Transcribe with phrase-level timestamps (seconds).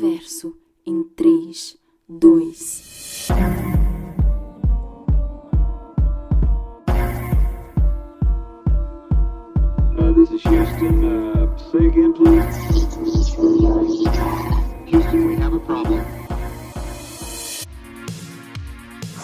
[0.00, 1.78] Verso em 3,
[2.08, 2.52] 2.
[9.96, 11.04] Uh, this is Houston.
[11.04, 12.73] Uh, say again, please.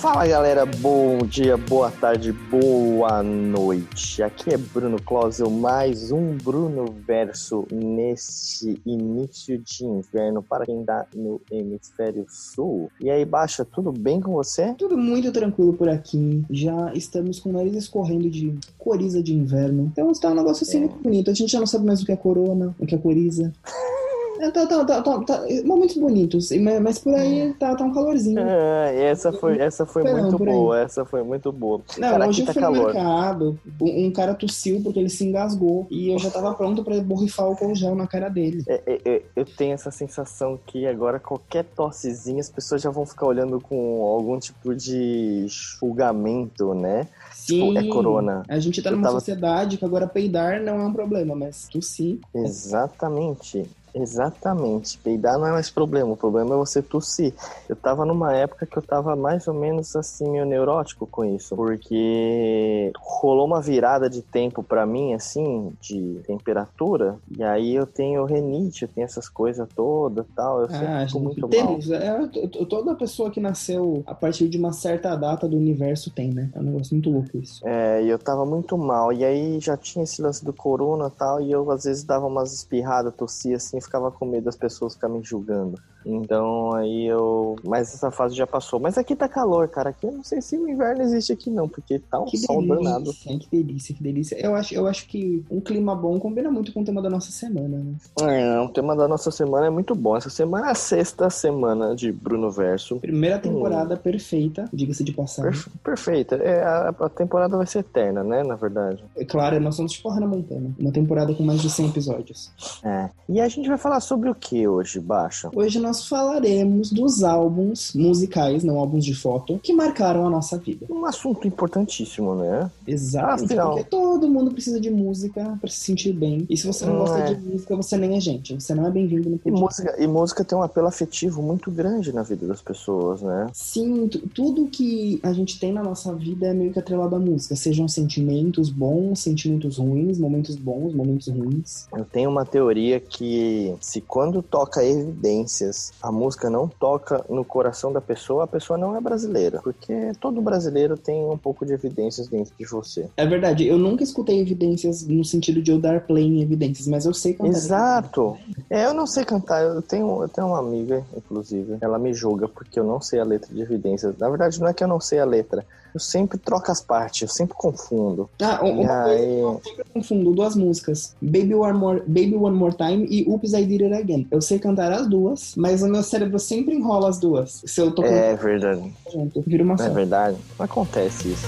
[0.00, 4.22] Fala galera, bom dia, boa tarde, boa noite.
[4.22, 11.04] Aqui é Bruno Closel, mais um Bruno Verso neste início de inverno para quem está
[11.14, 12.90] no hemisfério sul.
[12.98, 14.72] E aí, Baixa, tudo bem com você?
[14.78, 16.42] Tudo muito tranquilo por aqui.
[16.48, 19.90] Já estamos com o nariz escorrendo de coriza de inverno.
[19.92, 20.80] Então está um negócio assim É.
[20.80, 21.30] muito bonito.
[21.30, 23.52] A gente já não sabe mais o que é corona, o que é coriza.
[24.40, 26.48] É, tá, tá, tá, tá, tá- momentos bonitos,
[26.80, 28.40] mas, por aí tá, tá um calorzinho.
[28.40, 30.48] Ah, essa foi, essa foi muito aí.
[30.50, 31.82] boa, essa foi muito boa.
[31.98, 32.94] Não, Cara, hoje aqui tá eu fui no calor.
[32.94, 36.98] mercado, um, um cara tossiu porque ele se engasgou e eu já tava pronto pra
[37.02, 38.64] borrifar álcool gel na cara dele.
[38.66, 43.04] É, é, é, eu tenho essa sensação que agora qualquer tossezinha as pessoas já vão
[43.04, 47.06] ficar olhando com algum tipo de julgamento, né?
[47.34, 48.42] Sim, é corona.
[48.48, 51.68] A gente tá Eu numa tava- sociedade que agora peidar não é um problema, mas
[51.70, 52.18] tossir.
[52.34, 53.68] Exatamente.
[53.94, 54.98] Exatamente.
[54.98, 57.32] Peidar não é mais problema, o problema é você tossir.
[57.68, 61.54] Eu tava numa época que eu tava mais ou menos assim, meio neurótico com isso,
[61.56, 68.24] porque rolou uma virada de tempo pra mim, assim, de temperatura, e aí eu tenho
[68.24, 71.50] renite, eu tenho essas coisas todas e tal, eu sempre Ah, fico muito mal.
[71.50, 71.90] temos.
[71.90, 72.26] É,
[72.68, 76.50] toda pessoa que nasceu a partir de uma certa data do universo tem, né?
[76.54, 77.66] É um negócio muito louco isso.
[77.66, 79.12] É, e eu tava muito mal.
[79.12, 82.26] E aí já tinha esse lance do corona e tal, e eu às vezes dava
[82.26, 85.80] umas espirradas, tossia assim, ficava com medo das pessoas ficarem julgando.
[86.04, 87.56] Então aí eu.
[87.64, 88.80] Mas essa fase já passou.
[88.80, 89.90] Mas aqui tá calor, cara.
[89.90, 92.66] Aqui eu não sei se o inverno existe aqui não, porque tá um Que sol
[92.66, 93.04] danado.
[93.04, 94.36] delícia, que delícia, que delícia.
[94.40, 97.30] Eu acho, eu acho que um clima bom combina muito com o tema da nossa
[97.30, 97.94] semana, né?
[98.22, 100.16] É, o tema da nossa semana é muito bom.
[100.16, 102.96] Essa semana é a sexta semana de Bruno Verso.
[103.00, 105.50] Primeira temporada perfeita, diga-se de passagem.
[105.52, 106.36] Perfe- perfeita.
[106.36, 108.42] É, a, a temporada vai ser eterna, né?
[108.42, 109.04] Na verdade.
[109.16, 110.70] É claro, nós somos tipo Hannah Montana.
[110.78, 112.50] Uma temporada com mais de 100 episódios.
[112.82, 113.10] É.
[113.28, 115.50] E a gente vai falar sobre o que hoje, Baixa?
[115.54, 120.86] Hoje nós falaremos dos álbuns musicais, não álbuns de foto, que marcaram a nossa vida.
[120.90, 122.70] Um assunto importantíssimo, né?
[122.86, 123.70] Exatamente, Afinal.
[123.70, 126.46] porque todo mundo precisa de música pra se sentir bem.
[126.48, 127.34] E se você não Hum, gosta é.
[127.34, 128.54] de música, você nem é gente.
[128.54, 129.60] Você não é bem-vindo no E podcast.
[129.82, 133.48] música, e música tem um apelo afetivo muito grande na vida das pessoas, né?
[133.52, 137.18] Sim, tu- tudo que a gente tem na nossa vida é meio que atrelado à
[137.18, 137.56] música.
[137.56, 141.86] Sejam sentimentos bons, sentimentos ruins, momentos bons, momentos ruins.
[141.96, 147.92] Eu tenho uma teoria que se quando toca evidências, a música não toca no coração
[147.92, 149.60] da pessoa, a pessoa não é brasileira.
[149.62, 153.08] Porque todo brasileiro tem um pouco de evidências dentro de você.
[153.16, 157.04] É verdade, eu nunca escutei evidências no sentido de eu dar play em evidências, mas
[157.04, 157.48] eu sei cantar.
[157.48, 158.36] Exato.
[158.68, 159.62] É, eu não sei cantar.
[159.62, 163.24] Eu tenho, eu tenho uma amiga, inclusive, ela me julga porque eu não sei a
[163.24, 164.16] letra de evidências.
[164.18, 165.64] Na verdade, não é que eu não sei a letra.
[165.94, 168.28] Eu sempre troco as partes, eu sempre confundo.
[168.40, 172.56] Ah, uma coisa aí- que eu sempre confundo duas músicas: Baby One, More, Baby One
[172.56, 174.26] More Time e Oops, I Did It Again.
[174.30, 177.62] Eu sei cantar as duas, mas o meu cérebro sempre enrola as duas.
[177.66, 178.92] Se eu tô É verdade.
[179.12, 179.90] junto, vira uma é só.
[179.90, 180.36] verdade.
[180.58, 181.46] Não acontece isso.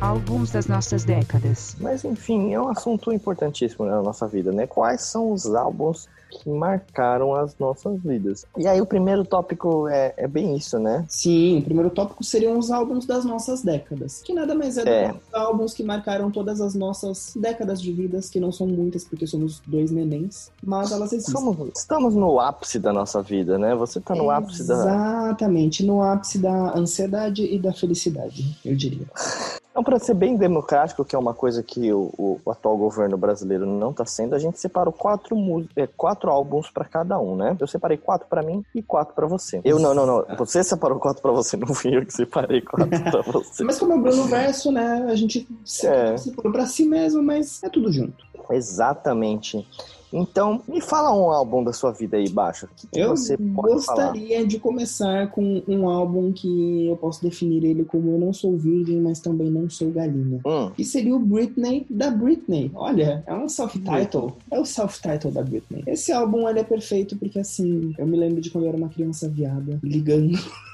[0.00, 1.76] Alguns das nossas décadas.
[1.80, 4.64] Mas enfim, é um assunto importantíssimo na nossa vida, né?
[4.64, 8.46] Quais são os álbuns que marcaram as nossas vidas?
[8.56, 11.04] E aí o primeiro tópico é, é bem isso, né?
[11.08, 14.22] Sim, o primeiro tópico seriam os álbuns das nossas décadas.
[14.22, 15.12] Que nada mais é do É.
[15.12, 19.02] que os álbuns que marcaram todas as nossas décadas de vidas, que não são muitas
[19.02, 21.34] porque somos dois nenéns, mas elas existem.
[21.34, 23.74] Somos, estamos no ápice da nossa vida, né?
[23.74, 24.74] Você tá no ápice da.
[24.74, 29.06] Exatamente, no ápice da ansiedade e da felicidade, eu diria.
[29.78, 33.64] Então, para ser bem democrático, que é uma coisa que o, o- atual governo brasileiro
[33.64, 35.36] não está sendo, a gente separou quatro,
[35.76, 37.56] é, quatro álbuns para cada um, né?
[37.60, 39.60] Eu separei quatro para mim e quatro para você.
[39.64, 40.24] Eu não, não, não.
[40.38, 43.62] Você separou quatro para você, não fui eu que separei quatro para você.
[43.62, 45.06] Mas como é o Bruno Verso, né?
[45.08, 46.16] A gente se, É.
[46.16, 48.26] se for pra si mesmo, mas é tudo junto.
[48.50, 49.64] Exatamente.
[50.12, 52.68] Então, me fala um álbum da sua vida aí, Baixa.
[52.94, 54.06] Eu você pode falar?
[54.06, 58.56] gostaria de começar com um álbum que eu posso definir ele como Eu Não Sou
[58.56, 60.40] Virgem, mas também não sou galinha.
[60.46, 62.70] Hum, Que seria o Britney da Britney.
[62.74, 64.36] Olha, é um self-title.
[64.50, 65.82] É o self-title da Britney.
[65.86, 68.88] Esse álbum ele é perfeito porque assim, eu me lembro de quando eu era uma
[68.88, 70.38] criança viada, ligando.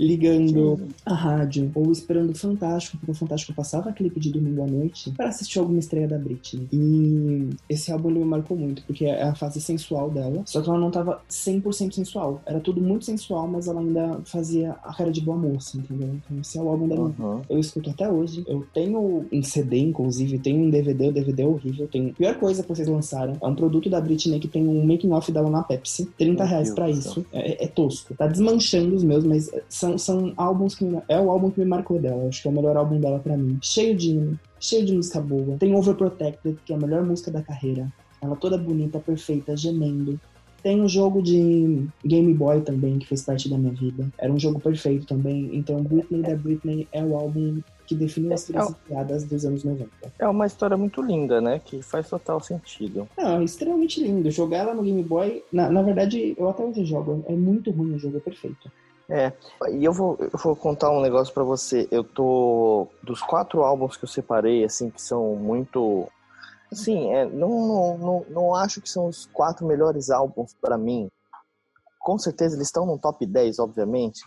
[0.00, 4.66] ligando a rádio ou esperando o Fantástico, porque o Fantástico passava clipe de domingo à
[4.66, 6.66] noite para assistir alguma estreia da Britney.
[6.72, 10.78] E esse álbum me marcou muito, porque é a fase sensual dela, só que ela
[10.78, 12.40] não tava 100% sensual.
[12.46, 16.08] Era tudo muito sensual, mas ela ainda fazia a cara de boa moça, entendeu?
[16.14, 17.12] Então esse é o álbum dela.
[17.18, 17.42] Uhum.
[17.48, 18.42] Eu escuto até hoje.
[18.46, 21.86] Eu tenho um CD, inclusive, tenho um DVD, o DVD é horrível.
[21.88, 22.12] Tem...
[22.14, 25.30] Pior coisa que vocês lançaram é um produto da Britney que tem um making off
[25.30, 26.06] dela na Pepsi.
[26.16, 27.26] 30 Meu reais do isso.
[27.32, 28.14] É, é tosco.
[28.14, 30.84] Tá desmanchando os meus, mas são, são álbuns que.
[30.84, 32.28] me- É o álbum que me marcou dela.
[32.28, 33.58] Acho que é o melhor álbum dela pra mim.
[33.62, 35.56] Cheio de hino, cheio de música boa.
[35.58, 37.92] Tem Overprotected, que é a melhor música da carreira.
[38.20, 40.20] Ela toda bonita, perfeita, gemendo.
[40.62, 44.06] Tem um jogo de Game Boy também, que fez parte da minha vida.
[44.18, 45.48] Era um jogo perfeito também.
[45.54, 49.64] Então, Britney da Britney é o álbum que definiu as É, três piadas dos anos
[49.64, 49.88] 90.
[50.18, 51.62] É uma história muito linda, né?
[51.64, 53.08] Que faz total sentido.
[53.16, 54.30] Não, é extremamente lindo.
[54.30, 57.24] Jogar ela no Game Boy, na, na verdade, eu até hoje jogo.
[57.26, 58.70] É muito ruim o jogo, é perfeito.
[59.10, 59.32] É,
[59.72, 61.88] e eu vou, eu vou contar um negócio pra você.
[61.90, 62.86] Eu tô.
[63.02, 66.08] Dos quatro álbuns que eu separei, assim, que são muito.
[66.70, 71.10] Assim, é, não, não, não, não acho que são os quatro melhores álbuns pra mim.
[71.98, 74.20] Com certeza eles estão no top 10, obviamente.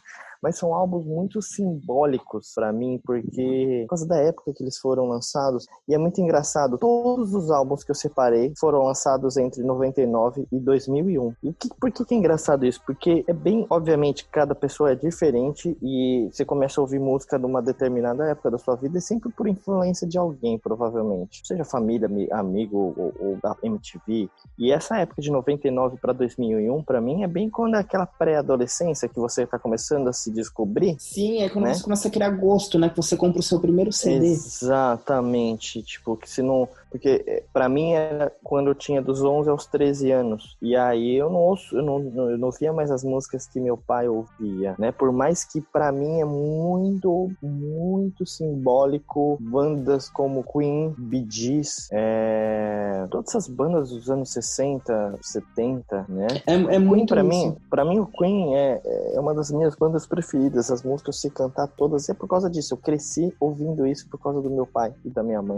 [0.44, 5.06] Mas são álbuns muito simbólicos pra mim, porque por causa da época que eles foram
[5.08, 5.66] lançados.
[5.88, 10.60] E é muito engraçado, todos os álbuns que eu separei foram lançados entre 99 e
[10.60, 11.34] 2001.
[11.42, 12.82] E que, por que, que é engraçado isso?
[12.86, 17.62] Porque é bem, obviamente, cada pessoa é diferente e você começa a ouvir música numa
[17.62, 21.42] determinada época da sua vida e sempre por influência de alguém, provavelmente.
[21.46, 24.30] Seja família, ami- amigo ou, ou da MTV.
[24.60, 29.08] E essa época de 99 para 2001, pra mim, é bem quando é aquela pré-adolescência
[29.08, 30.96] que você tá começando a se descobrir.
[31.00, 31.74] Sim, é quando Né?
[31.74, 32.90] você começa a criar gosto, né?
[32.90, 34.28] Que você compra o seu primeiro CD.
[34.28, 36.68] Exatamente, tipo, que se não.
[36.94, 40.56] Porque eh, pra mim era quando eu tinha dos 11 aos 13 anos.
[40.62, 42.00] E aí eu não ouço, eu não,
[42.30, 44.92] eu não ouvia mais as músicas que meu pai ouvia, né?
[44.92, 53.08] Por mais que pra mim é muito, muito simbólico bandas como Queen, Bee Gees, é,
[53.10, 56.28] todas essas bandas dos anos 60, 70, né?
[56.46, 57.24] É, é muito isso.
[57.24, 58.82] mim, para mim o Queen é,
[59.16, 60.70] é uma das minhas bandas preferidas.
[60.70, 62.08] As músicas eu sei cantar todas.
[62.08, 62.76] E é por causa disso.
[62.76, 65.58] Eu cresci ouvindo isso por causa do meu pai e da minha mãe.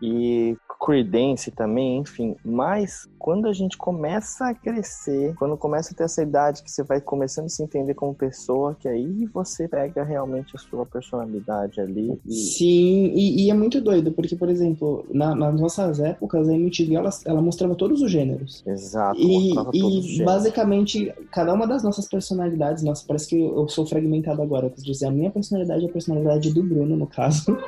[0.00, 2.36] E Creedence também, enfim.
[2.44, 6.84] Mas quando a gente começa a crescer, quando começa a ter essa idade que você
[6.84, 11.80] vai começando a se entender como pessoa, que aí você pega realmente a sua personalidade
[11.80, 12.18] ali.
[12.24, 12.32] E...
[12.32, 16.94] Sim, e, e é muito doido, porque, por exemplo, na- nas nossas épocas, a MTV
[16.94, 18.62] ela, ela mostrava todos os gêneros.
[18.66, 24.40] Exato, E, e basicamente, cada uma das nossas personalidades, nossa, parece que eu sou fragmentado
[24.40, 24.70] agora.
[24.70, 27.58] Quer dizer, a minha personalidade é a personalidade do Bruno, no caso.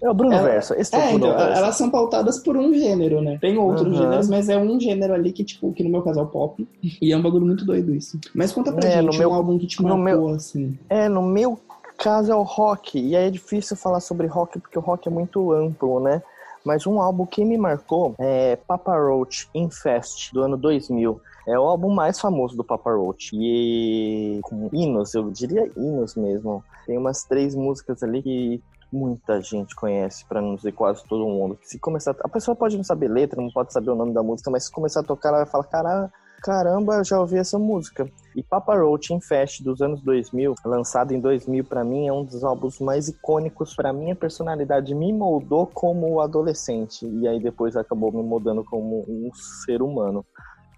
[0.00, 0.74] É o Bruno Ela- Verso.
[0.74, 1.58] Esse é, o É, Bruno então, Verso.
[1.62, 3.38] elas são pautadas por um gênero, né?
[3.40, 3.96] Tem outros Aham.
[4.02, 6.66] gêneros, mas é um gênero ali que, tipo, que no meu caso é o pop.
[7.00, 8.18] E é um bagulho muito doido isso.
[8.34, 10.78] Mas conta pra É, gente no um meu- álbum que te marcou, meu- assim.
[10.88, 11.58] É, no meu
[11.96, 12.98] caso é o rock.
[12.98, 16.22] E aí é difícil falar sobre rock porque o rock é muito amplo, né?
[16.64, 21.20] Mas um álbum que me marcou é Papa Roach Infest, do ano 2000.
[21.48, 23.30] É o álbum mais famoso do Papa Roach.
[23.34, 26.62] E com hinos, eu diria hinos mesmo.
[26.86, 31.58] Tem umas três músicas ali que muita gente conhece, pra não dizer quase todo mundo.
[31.62, 34.50] Se começar, a pessoa pode não saber letra, não pode saber o nome da música,
[34.50, 38.10] mas se começar a tocar, ela vai falar: "Cara, caramba, já ouvi essa música".
[38.34, 42.44] E Papa Roach Infest dos anos 2000, lançado em 2000 pra mim, é um dos
[42.44, 44.94] álbuns mais icônicos pra minha personalidade.
[44.94, 49.30] Me moldou como adolescente e aí depois acabou me moldando como um
[49.64, 50.24] ser humano.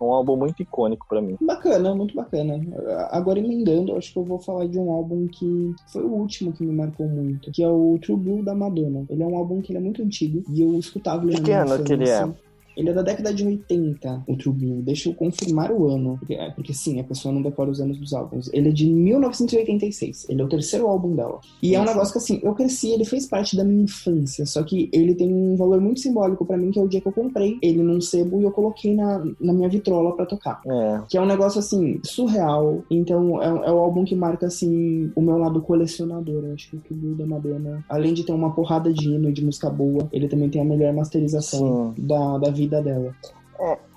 [0.02, 1.36] É um álbum muito icônico pra mim.
[1.40, 2.60] Bacana, muito bacana.
[3.10, 6.64] Agora emendando, acho que eu vou falar de um álbum que foi o último que
[6.64, 9.04] me marcou muito, que é o True Blue da Madonna.
[9.08, 11.52] Ele é um álbum que ele é muito antigo e eu escutava ele De que
[11.52, 12.28] ano que ele é?
[12.76, 14.82] Ele é da década de 80, o True Blue.
[14.82, 16.16] Deixa eu confirmar o ano.
[16.18, 18.50] Porque, é, porque sim, a pessoa não decora os anos dos álbuns.
[18.52, 20.26] Ele é de 1986.
[20.28, 21.40] Ele é o terceiro álbum dela.
[21.62, 24.46] E é um negócio que, assim, eu cresci, ele fez parte da minha infância.
[24.46, 27.08] Só que ele tem um valor muito simbólico pra mim, que é o dia que
[27.08, 30.60] eu comprei ele num sebo e eu coloquei na, na minha vitrola pra tocar.
[30.66, 32.82] É, Que é um negócio assim, surreal.
[32.90, 36.44] Então é, é o álbum que marca assim o meu lado colecionador.
[36.44, 39.32] Eu acho que o Blue da Madonna, além de ter uma porrada de hino e
[39.32, 43.14] de música boa, ele também tem a melhor masterização da, da vida dela.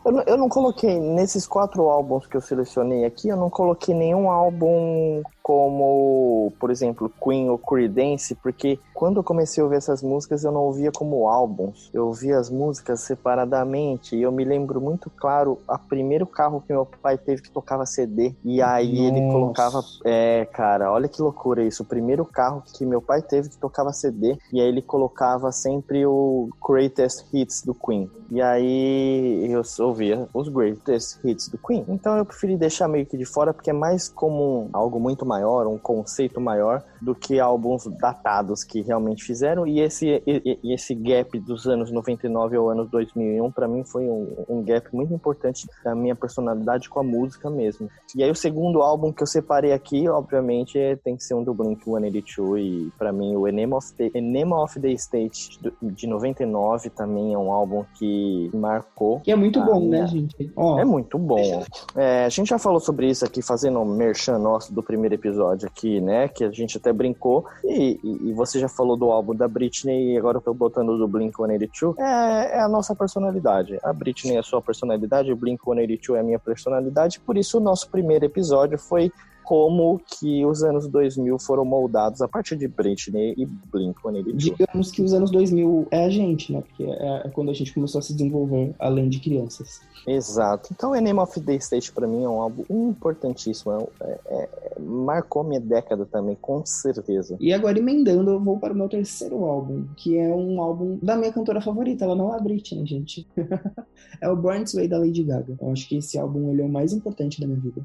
[0.06, 3.96] Eu, não- eu não coloquei, nesses quatro álbuns que eu selecionei aqui, eu não coloquei
[3.96, 10.02] nenhum álbum como, por exemplo, Queen ou Creedence, porque quando eu comecei a ouvir essas
[10.02, 14.82] músicas eu não ouvia como álbuns, eu ouvia as músicas separadamente, e eu me lembro
[14.82, 19.22] muito claro, a primeiro carro que meu pai teve que tocava CD, e aí ele
[19.22, 19.34] Nossa.
[19.34, 23.58] colocava, é, cara, olha que loucura isso, o primeiro carro que meu pai teve que
[23.58, 29.62] tocava CD, e aí ele colocava sempre o Greatest Hits do Queen, e aí eu
[29.80, 31.86] ouvia os greatest hits do Queen.
[31.88, 35.68] Então eu preferi deixar meio que de fora porque é mais como algo muito maior,
[35.68, 39.68] um conceito maior do que álbuns datados que realmente fizeram.
[39.68, 44.06] E esse, e, e esse gap dos anos 99 ao ano 2001 para mim foi
[44.10, 47.88] um, um gap muito importante da minha personalidade com a música mesmo.
[48.16, 51.44] E aí o segundo álbum que eu separei aqui, obviamente, é, tem que ser um
[51.44, 56.90] do Blink-182 e para mim o Enema of the, Enema of the State de 99
[56.90, 59.20] também é um álbum que marcou.
[59.20, 60.02] Que é muito bom, minha...
[60.02, 60.52] né, gente?
[60.56, 61.64] Ó, É muito bom.
[61.96, 65.68] É, a gente já falou sobre isso aqui, fazendo um merchan nosso do primeiro episódio
[65.68, 66.28] aqui, né?
[66.28, 67.46] Que a gente até brincou.
[67.64, 70.98] E, e, e você já falou do álbum da Britney e agora eu tô botando
[70.98, 71.96] do Blink-182.
[72.00, 73.78] É, é a nossa personalidade.
[73.84, 77.20] A Britney é a sua personalidade, o Blink-182 é a minha personalidade.
[77.20, 79.12] Por isso o nosso primeiro episódio foi
[79.46, 84.36] como que os anos 2000 foram moldados a partir de Britney e Blink-182.
[84.36, 86.62] digamos que os anos 2000 é a gente, né?
[86.62, 89.82] Porque é, é quando a gente começou a se desenvolver além de crianças.
[90.08, 90.70] Exato.
[90.74, 93.88] Então, Enema of the State pra mim é um álbum importantíssimo.
[94.02, 94.50] É- é-
[94.86, 97.36] marcou minha década também, com certeza.
[97.40, 101.16] E agora, emendando, eu vou para o meu terceiro álbum, que é um álbum da
[101.16, 102.06] minha cantora favorita.
[102.06, 103.28] Ela não é a Britney, gente.
[104.22, 105.58] é o Born This Way da Lady Gaga.
[105.60, 107.82] Eu acho que esse álbum ele é o mais importante da minha vida.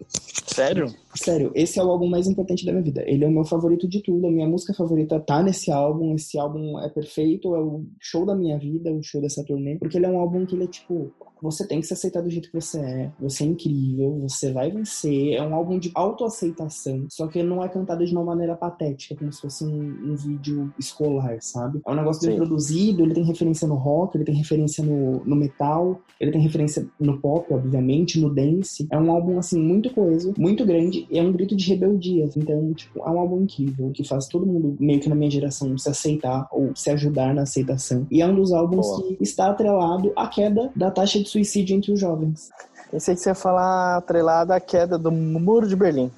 [0.47, 0.95] Sério?
[1.15, 3.03] Sério, esse é o álbum mais importante da minha vida.
[3.07, 4.27] Ele é o meu favorito de tudo.
[4.27, 6.15] A minha música favorita tá nesse álbum.
[6.15, 9.77] Esse álbum é perfeito, é o show da minha vida, o show dessa turnê.
[9.77, 11.13] Porque ele é um álbum que ele é tipo.
[11.43, 13.13] Você tem que se aceitar do jeito que você é.
[13.21, 15.35] Você é incrível, você vai vencer.
[15.35, 17.07] É um álbum de autoaceitação.
[17.09, 20.73] Só que não é cantado de uma maneira patética, como se fosse um, um vídeo
[20.79, 21.81] escolar, sabe?
[21.87, 25.37] É um negócio bem produzido, ele tem referência no rock, ele tem referência no, no
[25.37, 28.87] metal, ele tem referência no pop, obviamente, no dance.
[28.91, 32.29] É um álbum, assim, muito coeso, muito grande, e é um grito de rebeldia.
[32.37, 35.77] Então, tipo, é um álbum incrível, que faz todo mundo, meio que na minha geração,
[35.79, 38.07] se aceitar ou se ajudar na aceitação.
[38.11, 39.03] E é um dos álbuns Boa.
[39.03, 42.51] que está atrelado à queda da taxa de suicídio entre os jovens.
[42.91, 46.11] Pensei que você ia falar atrelada à queda do Muro de Berlim.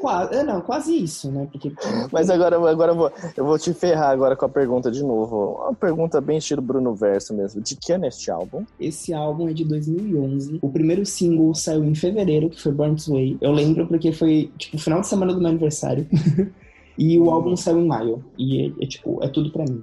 [0.00, 1.48] Quase, é, não, quase isso, né?
[1.50, 1.72] Porque
[2.12, 5.58] Mas agora, agora eu, vou, eu vou te ferrar agora com a pergunta de novo.
[5.62, 7.60] Uma pergunta bem estilo Bruno Verso mesmo.
[7.60, 8.64] De que ano é este álbum?
[8.78, 10.58] Esse álbum é de 2011.
[10.62, 13.38] O primeiro single saiu em fevereiro, que foi Born This Way.
[13.40, 16.06] Eu lembro porque foi, tipo, o final de semana do meu aniversário.
[16.96, 18.24] e o álbum saiu em maio.
[18.38, 19.82] E é, é, tipo, é tudo pra mim.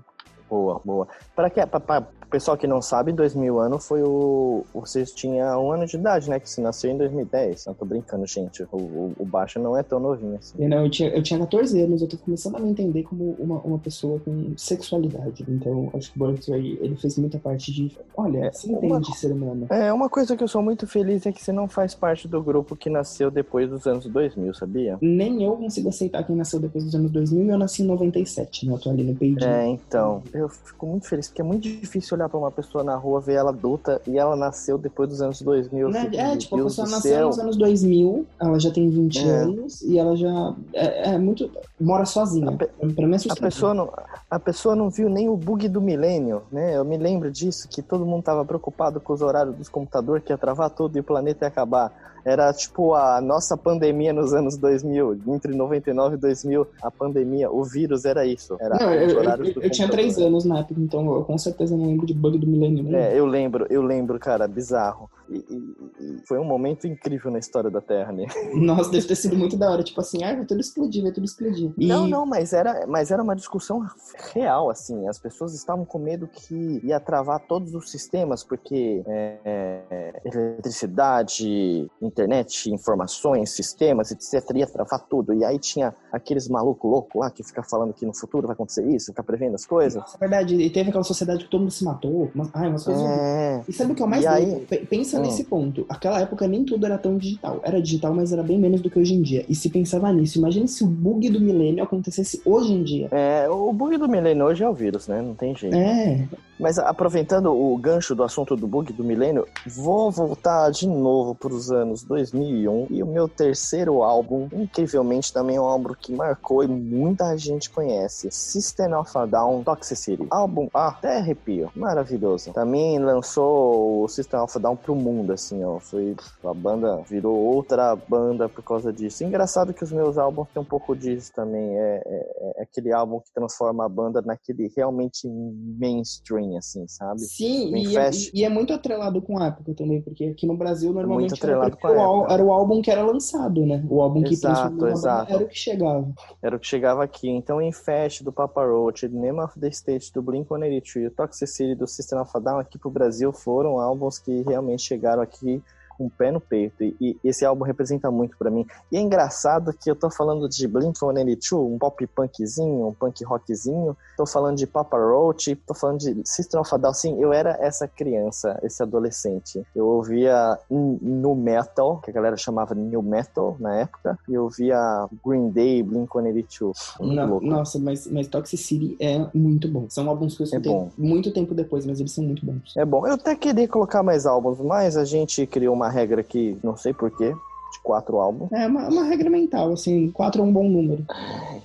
[0.49, 1.07] Boa, boa.
[1.35, 4.65] Para que, pra, pra, pessoal que não sabe, 2000 ano foi o.
[4.73, 6.39] Vocês tinham um ano de idade, né?
[6.39, 7.67] Que se nasceu em 2010.
[7.67, 8.63] Não tô brincando, gente.
[8.71, 10.55] O, o, o Baixa não é tão novinho assim.
[10.57, 13.35] E, não, eu, tinha, eu tinha 14 anos, eu tô começando a me entender como
[13.37, 15.45] uma, uma pessoa com sexualidade.
[15.47, 17.95] Então, acho que o This Way, ele fez muita parte de.
[18.17, 19.67] Olha, você uma- entende ser humano.
[19.69, 22.41] É, uma coisa que eu sou muito feliz é que você não faz parte do
[22.41, 24.97] grupo que nasceu depois dos anos 2000, sabia?
[24.99, 28.65] Nem eu consigo aceitar quem nasceu depois dos anos 2000 e eu nasci em 97,
[28.65, 28.73] né?
[28.73, 29.47] Eu tô ali no peidinho.
[29.47, 30.23] É, então.
[30.33, 33.33] Eu fico muito feliz, porque é muito difícil olhar pra uma pessoa na rua, ver
[33.33, 35.89] ela adulta e ela nasceu depois dos anos 2000.
[35.89, 36.01] Né?
[36.05, 37.27] Fico, É, tipo, a Deus pessoa do nasceu céu.
[37.27, 39.31] nos anos 2000, ela já tem 20 É.
[39.31, 41.49] anos e ela já é, é muito.
[41.79, 42.49] mora sozinha.
[42.49, 43.89] A pe- Pra mim é A pessoa, não,
[44.29, 46.77] a pessoa não viu nem o bug do milênio, né?
[46.77, 50.31] Eu me lembro disso, que todo mundo tava preocupado com os horários dos computadores, que
[50.33, 51.91] ia travar tudo e o planeta ia acabar.
[52.25, 57.63] Era tipo a nossa pandemia nos anos 2000, entre 99 e 2000, a pandemia, o
[57.63, 58.55] vírus era isso.
[58.61, 59.89] Era Não, eu, eu, eu- eu tinha.
[59.89, 62.83] 3 anos na época, então eu com certeza não lembro de bug do milênio.
[62.83, 63.13] né?
[63.13, 65.09] É, eu lembro, eu lembro, cara, bizarro.
[65.29, 68.25] E, e- e foi um momento incrível na história da Terra, né?
[68.55, 69.83] Nossa, deve ter sido muito da hora.
[69.83, 71.71] Tipo assim, ah, vai tudo explodir, vai tudo explodir.
[71.77, 73.85] E Não, não, mas era, mas era uma discussão
[74.33, 75.07] real, assim.
[75.07, 81.89] As pessoas estavam com medo que ia travar todos os sistemas, porque é, é, eletricidade,
[82.01, 85.33] internet, informações, sistemas, etc., ia travar tudo.
[85.33, 88.85] E aí tinha aqueles malucos loucos lá que fica falando que no futuro vai acontecer
[88.89, 90.03] isso, fica prevendo as coisas.
[90.15, 92.29] É verdade, e teve aquela sociedade que todo mundo se matou.
[92.35, 93.03] Mas, ai, umas coisas.
[93.03, 94.65] É, E sabe o que é o mais E aí- louco?
[94.67, 95.13] Pe- Pensa.
[95.23, 95.85] Nesse ponto.
[95.89, 97.61] Aquela época nem tudo era tão digital.
[97.63, 99.45] Era digital, mas era bem menos do que hoje em dia.
[99.49, 103.07] E se pensava nisso, imagine se o bug do milênio acontecesse hoje em dia.
[103.11, 105.21] é, o bug do milênio hoje é o vírus, né?
[105.21, 105.75] Não tem jeito.
[105.75, 106.27] É,
[106.63, 111.53] Mas aproveitando o gancho do assunto do bug do milênio, vou voltar de novo para
[111.53, 116.63] os anos 2001 e o meu terceiro álbum, incrivelmente também é um álbum que marcou
[116.63, 120.25] e muita gente conhece, System of a Down Toxicity.
[120.29, 122.53] Álbum, ah, até arrepio, maravilhoso.
[122.53, 126.15] Também lançou o System of a Down pro mundo, assim, ó, foi
[126.45, 129.25] a banda virou outra banda por causa disso.
[129.25, 133.19] Engraçado que os meus álbuns têm um pouco disso também, é, é- é aquele álbum
[133.19, 137.19] que transforma a banda naquele realmente mainstream, online, assim, sabe?
[137.19, 140.93] Sim, e é, e é muito atrelado com a época também, porque aqui no Brasil
[140.93, 143.83] normalmente muito era, o era o álbum que era lançado, né?
[143.89, 145.31] O álbum que Exato, exato.
[145.31, 146.13] era o que chegava.
[146.41, 147.29] Era o que chegava aqui.
[147.29, 151.87] Então, Infest do Papa Roach, Name of the State do Blink-182 e o Toxicity do
[151.87, 155.61] System of a Down aqui pro Brasil foram álbuns que realmente chegaram aqui
[155.97, 156.83] com o pé no peito.
[156.83, 158.65] E, e esse álbum representa muito pra mim.
[158.91, 163.95] E é engraçado que eu tô falando de Blink-182, um pop punkzinho, um punk rockzinho.
[164.17, 166.93] Tô falando de Papa Roach, tô falando de System of a Down.
[166.93, 169.63] Sim, eu era essa criança, esse adolescente.
[169.75, 174.17] Eu ouvia no metal, que a galera chamava new metal na época.
[174.27, 176.73] E eu ouvia Green Day, Blink-182.
[176.99, 177.45] Muito Na- louco.
[177.45, 179.85] nossa, mas, mas Toxicity é muito bom.
[179.89, 180.89] São álbuns que eu escutei bom.
[180.97, 182.73] muito tempo depois, mas eles são muito bons.
[182.77, 183.05] É bom.
[183.07, 186.93] Eu até queria colocar mais álbuns, mas a gente criou uma regra aqui, não sei
[186.93, 187.33] porquê,
[187.73, 188.51] de quatro álbuns.
[188.51, 191.05] É uma, uma regra mental, assim, quatro é um bom número.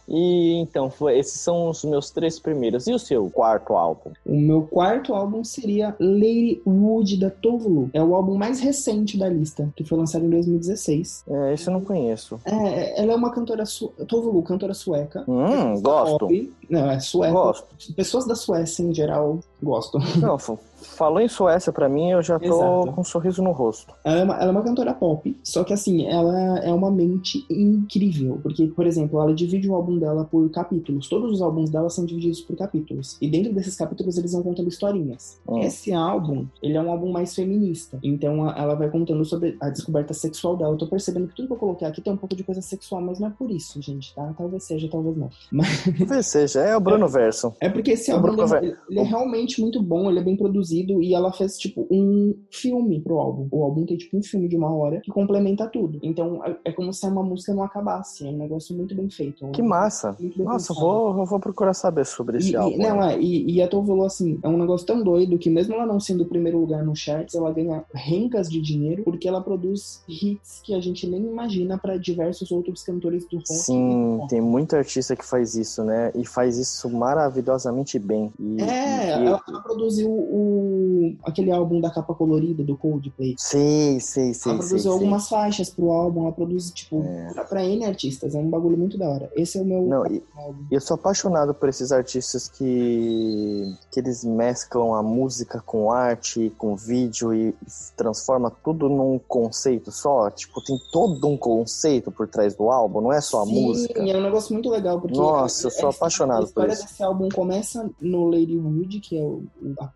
[0.08, 2.86] E então, foi, esses são os meus três primeiros.
[2.86, 4.10] E o seu quarto álbum?
[4.24, 7.90] O meu quarto álbum seria Lady Wood da Tovulu.
[7.92, 11.24] É o álbum mais recente da lista, que foi lançado em 2016.
[11.28, 12.40] É, esse eu não conheço.
[12.44, 13.88] É, ela é uma cantora su...
[14.08, 15.24] Tovulu, cantora sueca.
[15.28, 16.18] Hum, gosto.
[16.18, 16.52] Pop.
[16.70, 17.32] Não, é sueca.
[17.32, 17.94] Gosto.
[17.94, 20.00] Pessoas da Suécia em geral gostam.
[20.16, 20.38] Não,
[20.80, 22.92] falou em Suécia pra mim, eu já tô Exato.
[22.92, 23.92] com um sorriso no rosto.
[24.04, 27.44] Ela é, uma, ela é uma cantora pop, só que assim, ela é uma mente
[27.50, 28.38] incrível.
[28.42, 31.08] Porque, por exemplo, ela divide o álbum dela por capítulos.
[31.08, 33.16] Todos os álbuns dela são divididos por capítulos.
[33.20, 35.38] E dentro desses capítulos eles vão contando historinhas.
[35.48, 35.58] Hum.
[35.60, 37.98] Esse álbum, ele é um álbum mais feminista.
[38.02, 40.72] Então ela vai contando sobre a descoberta sexual dela.
[40.74, 43.00] Eu tô percebendo que tudo que eu coloquei aqui tem um pouco de coisa sexual,
[43.00, 44.32] mas não é por isso, gente, tá?
[44.36, 45.28] Talvez seja, talvez não.
[45.50, 47.52] Mas Talvez seja, é o Bruno Verso.
[47.60, 50.36] é porque esse O álbum ele, ele- ele é realmente muito bom, ele é bem
[50.36, 53.48] produzido e ela fez tipo um filme pro álbum.
[53.50, 55.98] O álbum tem tipo um filme de uma hora que complementa tudo.
[56.02, 58.26] Então é, é como se uma música não acabasse.
[58.26, 59.44] É um negócio muito bem feito.
[59.46, 60.16] Um Que massa.
[60.36, 60.80] Nossa, pensado.
[60.80, 62.76] vou, eu vou procurar saber sobre esse E, álbum.
[62.76, 65.74] e, não, é, e, e a Tovolo, assim, é um negócio tão doido que mesmo
[65.74, 69.40] ela não sendo o primeiro lugar no charts, ela ganha rencas de dinheiro porque ela
[69.40, 73.46] produz hits que a gente nem imagina pra diversos outros cantores do rock.
[73.48, 76.10] Sim, tem muito artista que faz isso, né?
[76.14, 78.32] E faz isso maravilhosamente bem.
[78.38, 80.57] E, É, e- ela produziu o,
[81.24, 83.34] aquele álbum da capa colorida do Coldplay.
[83.38, 84.90] Sei, sei, sei, ela sei, produziu sei.
[84.92, 88.34] algumas faixas pro álbum, ela produz, tipo, pra, pra N artistas.
[88.34, 89.30] É um bagulho muito da hora.
[89.36, 90.64] Esse é o meu Não, e- álbum.
[90.70, 96.76] Eu sou apaixonado por esses artistas que, que eles mesclam a música com arte, com
[96.76, 97.54] vídeo e
[97.96, 100.30] transforma tudo num conceito só.
[100.30, 104.00] Tipo, tem todo um conceito por trás do álbum, não é só a Sim, música.
[104.02, 106.74] é um negócio muito legal, porque Nossa, eu a- sou a- apaixonado A história por
[106.74, 106.86] isso.
[106.86, 109.42] desse álbum começa no Lady Wood, que é o,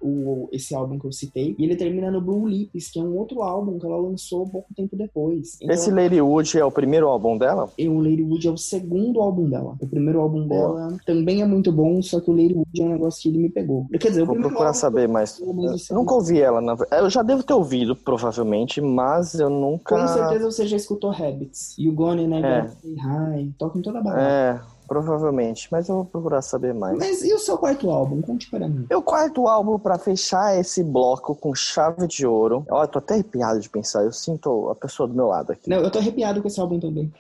[0.01, 3.03] o- o- esse álbum que eu citei, e ele termina no Blue Lips, que é
[3.03, 5.57] um outro álbum que ela lançou pouco tempo depois.
[5.61, 7.69] Então, Esse Lady Wood é o primeiro álbum dela?
[7.79, 9.75] e o Lady Wood é o segundo álbum dela.
[9.81, 12.91] O primeiro álbum dela também é muito bom, só que o Lady Wood é um
[12.91, 13.87] negócio que ele me pegou.
[13.99, 15.39] Quer dizer, o Vou procurar saber mais.
[15.41, 15.53] o
[15.93, 19.97] nunca ouvi ela, na Eu já devo ter ouvido, provavelmente, mas eu nunca.
[19.97, 21.77] Com certeza você já escutou Habits.
[21.79, 22.69] You Gonna Never É.
[22.69, 23.53] Say Hi.
[23.59, 24.23] Toca em toda a balada.
[24.23, 24.61] É,
[24.93, 26.99] provavelmente, mas eu vou procurar saber mais.
[26.99, 28.21] Mas e o seu quarto álbum?
[28.21, 28.87] Conte para mim.
[28.91, 32.67] Meu quarto álbum pra fechar esse bloco com chave de ouro.
[32.71, 34.05] Ó, eu tô até arrepiado de pensar.
[34.05, 35.71] Eu sinto a pessoa do meu lado aqui.
[35.71, 37.11] Não, eu tô arrepiado com esse álbum também.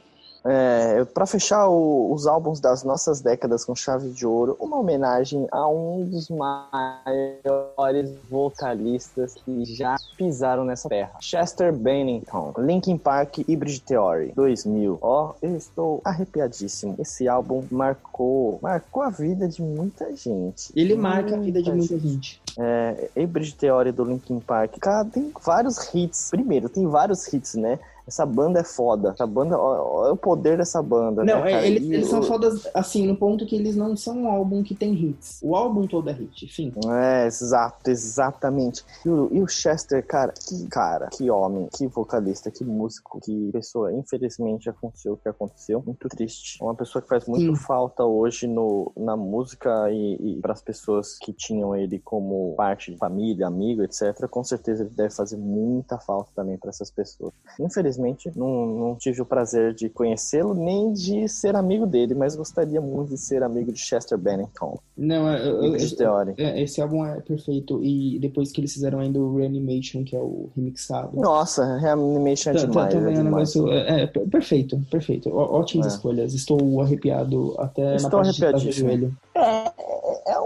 [0.44, 5.46] É, para fechar o- os álbuns das nossas décadas com chave de ouro, uma homenagem
[5.52, 13.81] a um dos maiores vocalistas que já pisaram nessa terra, Chester Bennington, Linkin Park Hybrid
[13.83, 14.98] Theory 2000.
[15.00, 16.96] Ó, eu estou arrepiadíssimo.
[16.98, 20.72] Esse álbum marcou, marcou a vida de muita gente.
[20.74, 22.42] Ele marca a vida de Muita muita gente.
[22.59, 24.76] é, Hybrid Theory do Linkin Park.
[24.81, 26.31] Cara, tem vários hits.
[26.31, 27.78] Primeiro, tem vários hits, né?
[28.06, 29.10] Essa banda é foda.
[29.10, 31.24] Essa banda, ó, ó, o poder dessa banda.
[31.24, 31.66] Não, né, é, cara?
[31.66, 34.92] eles, eles são fodas, assim, no ponto que eles não são um álbum que tem
[34.92, 35.40] hits.
[35.42, 36.72] O álbum todo é hit, enfim.
[36.88, 38.84] É, exato, exatamente.
[39.04, 43.50] E o, e o Chester, cara, que cara, que homem, que vocalista, que músico, que
[43.52, 43.92] pessoa.
[43.92, 45.82] Infelizmente aconteceu o que aconteceu.
[45.84, 46.58] Muito triste.
[46.60, 47.62] É Uma pessoa que faz muito Sim.
[47.62, 52.92] falta hoje no, na música e, e para as pessoas que tinham ele como parte
[52.92, 54.26] de família, amigo, etc.
[54.28, 57.32] Com certeza ele deve fazer muita falta também para essas pessoas.
[57.60, 57.92] Infelizmente,
[58.36, 63.10] não, não tive o prazer de conhecê-lo nem de ser amigo dele, mas gostaria muito
[63.10, 64.78] de ser amigo de Chester Bennington.
[64.96, 66.34] Não, é, eu- eu- Hybrid Theory.
[66.38, 67.82] é, esse álbum é perfeito.
[67.82, 71.18] E depois que eles fizeram ainda o Reanimation, que é o remixado.
[71.20, 73.54] Nossa, Reanimation é Tá- tá- demais, também é é um demais.
[73.54, 73.72] negócio.
[73.72, 75.30] É, é, per- perfeito, perfeito.
[75.34, 75.88] Ótimas É.
[75.90, 76.34] escolhas.
[76.34, 78.88] Estou arrepiado até Estou na parte de trás do arrepiadíssimo.
[78.88, 79.16] joelho.
[79.34, 79.91] É, é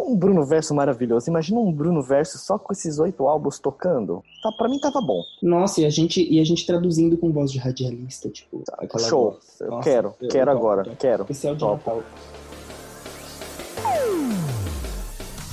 [0.07, 1.29] um Bruno Verso maravilhoso.
[1.29, 4.23] Imagina um Bruno Verso só com esses oito álbuns tocando.
[4.43, 5.23] Tá, pra mim tava bom.
[5.43, 9.31] Nossa, e a gente, e a gente traduzindo com voz de radialista, tipo, aquela Show.
[9.33, 9.61] voz.
[9.61, 11.23] Eu Nossa, quero, eu- quero eu agora, quero.
[11.23, 11.65] Especial de.
[11.65, 12.03] Natal.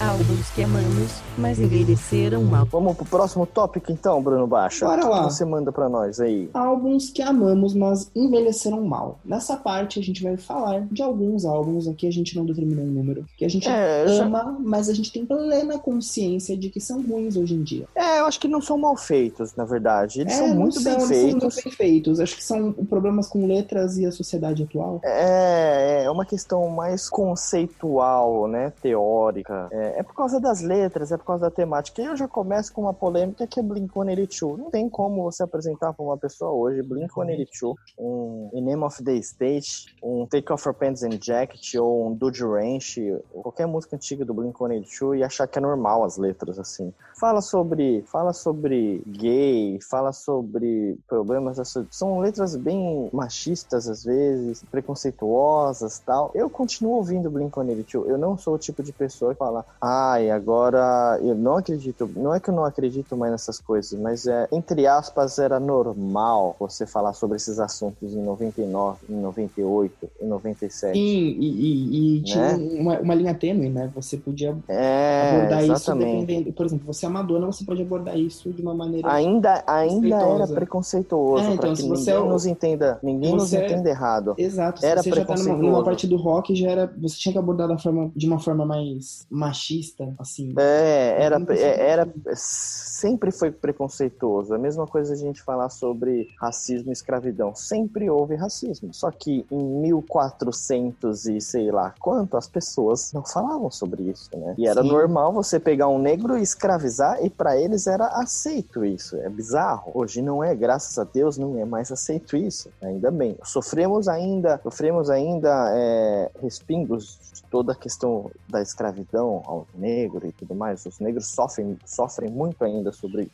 [0.09, 2.65] Álbuns que amamos, mas envelheceram mal.
[2.65, 4.85] Vamos pro próximo tópico então, Bruno Baixa.
[4.85, 5.21] Bora lá.
[5.21, 6.49] O que você manda pra nós aí?
[6.53, 9.19] Álbuns que amamos, mas envelheceram mal.
[9.23, 12.89] Nessa parte a gente vai falar de alguns álbuns, aqui a gente não determinou um
[12.89, 16.69] número, que a gente É, eu já- ama, mas a gente tem plena consciência de
[16.69, 17.85] que são ruins hoje em dia.
[17.95, 20.21] É, eu acho que não são mal feitos, na verdade.
[20.21, 21.31] Eles É, são muito bem eles feitos.
[21.31, 22.19] São muito bem feitos.
[22.19, 24.99] Acho que são problemas com letras e a sociedade atual.
[25.03, 28.71] É, é uma questão mais conceitual, né?
[28.81, 29.67] Teórica.
[29.71, 32.01] É, é por causa das letras, é por causa da temática.
[32.01, 34.57] E eu já começo com uma polêmica que é Blink-182.
[34.57, 39.15] Não tem como você apresentar para uma pessoa hoje Blink-182, um In Name of the
[39.15, 42.97] State, um Take Off Your Pants and Jacket, ou um Dude Ranch,
[43.41, 46.93] qualquer música antiga do Blink-182 e achar que é normal as letras, assim.
[47.19, 55.99] Fala sobre, fala sobre gay, fala sobre problemas são letras bem machistas às vezes, preconceituosas,
[55.99, 56.31] tal.
[56.33, 58.07] Eu continuo ouvindo Blink-182.
[58.07, 62.09] Eu não sou o tipo de pessoa que fala: "Ai, agora eu não acredito".
[62.15, 66.55] Não é que eu não acredito mais nessas coisas, mas é entre aspas era normal
[66.59, 70.93] você falar sobre esses assuntos em 99, em 98, em 97.
[70.97, 71.01] Sim,
[71.39, 72.79] e, e- e tinha Né?
[72.79, 73.91] uma, uma linha tênue, né?
[73.95, 76.25] Você podia É, abordar isso exatamente.
[76.25, 76.53] dependendo.
[76.53, 79.11] Por exemplo, você é uma dona, você pode abordar isso de uma maneira.
[79.11, 83.57] Ainda, ainda era preconceituoso, É, então, se você ninguém é nos entenda, ninguém nos você
[83.57, 84.33] é- entenda errado.
[84.37, 86.93] Exato, Era você já tá numa, numa parte do rock, já era.
[87.01, 89.72] Você tinha que abordar da forma, de uma forma mais machista,
[90.19, 90.53] assim.
[90.57, 92.33] É, era, Nunca é, era, foi.
[92.35, 94.53] sempre foi preconceituoso.
[94.53, 97.55] A mesma coisa a gente falar sobre racismo e escravidão.
[97.55, 98.93] Sempre houve racismo.
[98.93, 104.55] Só que em 1400 e sei lá quanto, as pessoas não falavam sobre isso, né?
[104.57, 104.89] E era Sim.
[104.89, 109.17] normal você pegar um negro e escravizar, e pra eles era aceito isso.
[109.17, 109.91] É bizarro.
[109.93, 112.69] Hoje não é, graças a Deus, não é mais aceito isso.
[112.81, 113.37] Ainda bem.
[113.43, 120.31] Sofremos ainda, sofremos ainda é, respingos de toda a questão da escravidão ao negro e
[120.31, 120.85] tudo mais.
[120.85, 123.29] Os negros sofrem, sofrem muito ainda sobre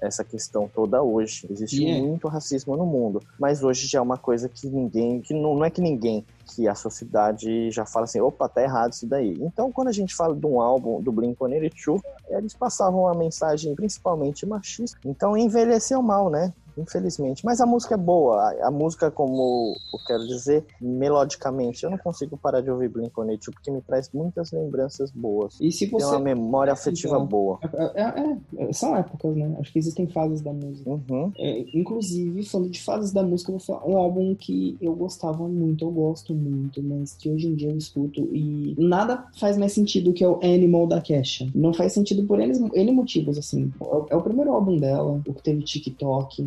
[0.00, 1.46] essa questão toda hoje.
[1.50, 2.00] Existe E é.
[2.00, 5.64] muito racismo no mundo, mas hoje já é uma coisa que ninguém, que não, não
[5.64, 9.36] é que ninguém, que a sociedade já fala assim, opa, tá errado isso daí.
[9.40, 14.46] Então, quando a gente fala de um álbum do Blink-182, eles passavam uma mensagem principalmente
[14.46, 14.98] machista.
[15.04, 16.52] Então, envelheceu mal, né?
[16.76, 17.44] Infelizmente.
[17.44, 18.36] Mas a música é boa.
[18.40, 23.38] A, a música, como eu quero dizer, melodicamente, eu não consigo parar de ouvir Blink-182
[23.52, 25.56] porque me traz muitas lembranças boas.
[25.60, 26.06] E se Tem você.
[26.06, 27.58] uma memória afetiva Então, boa.
[27.94, 28.36] É, é-
[28.68, 29.56] é, são épocas, né?
[29.60, 30.90] Acho que existem fases da música.
[30.90, 31.32] Uhum.
[31.38, 35.46] É, inclusive, falando de fases da música, eu vou falar um álbum que eu gostava
[35.48, 39.72] muito, eu gosto muito, mas que hoje em dia eu escuto e nada faz mais
[39.72, 41.46] sentido que é o Animal da Kesha.
[41.54, 43.72] Não faz sentido por N, N motivos, assim.
[43.80, 46.42] É o, é o primeiro álbum dela, o que teve TikTok,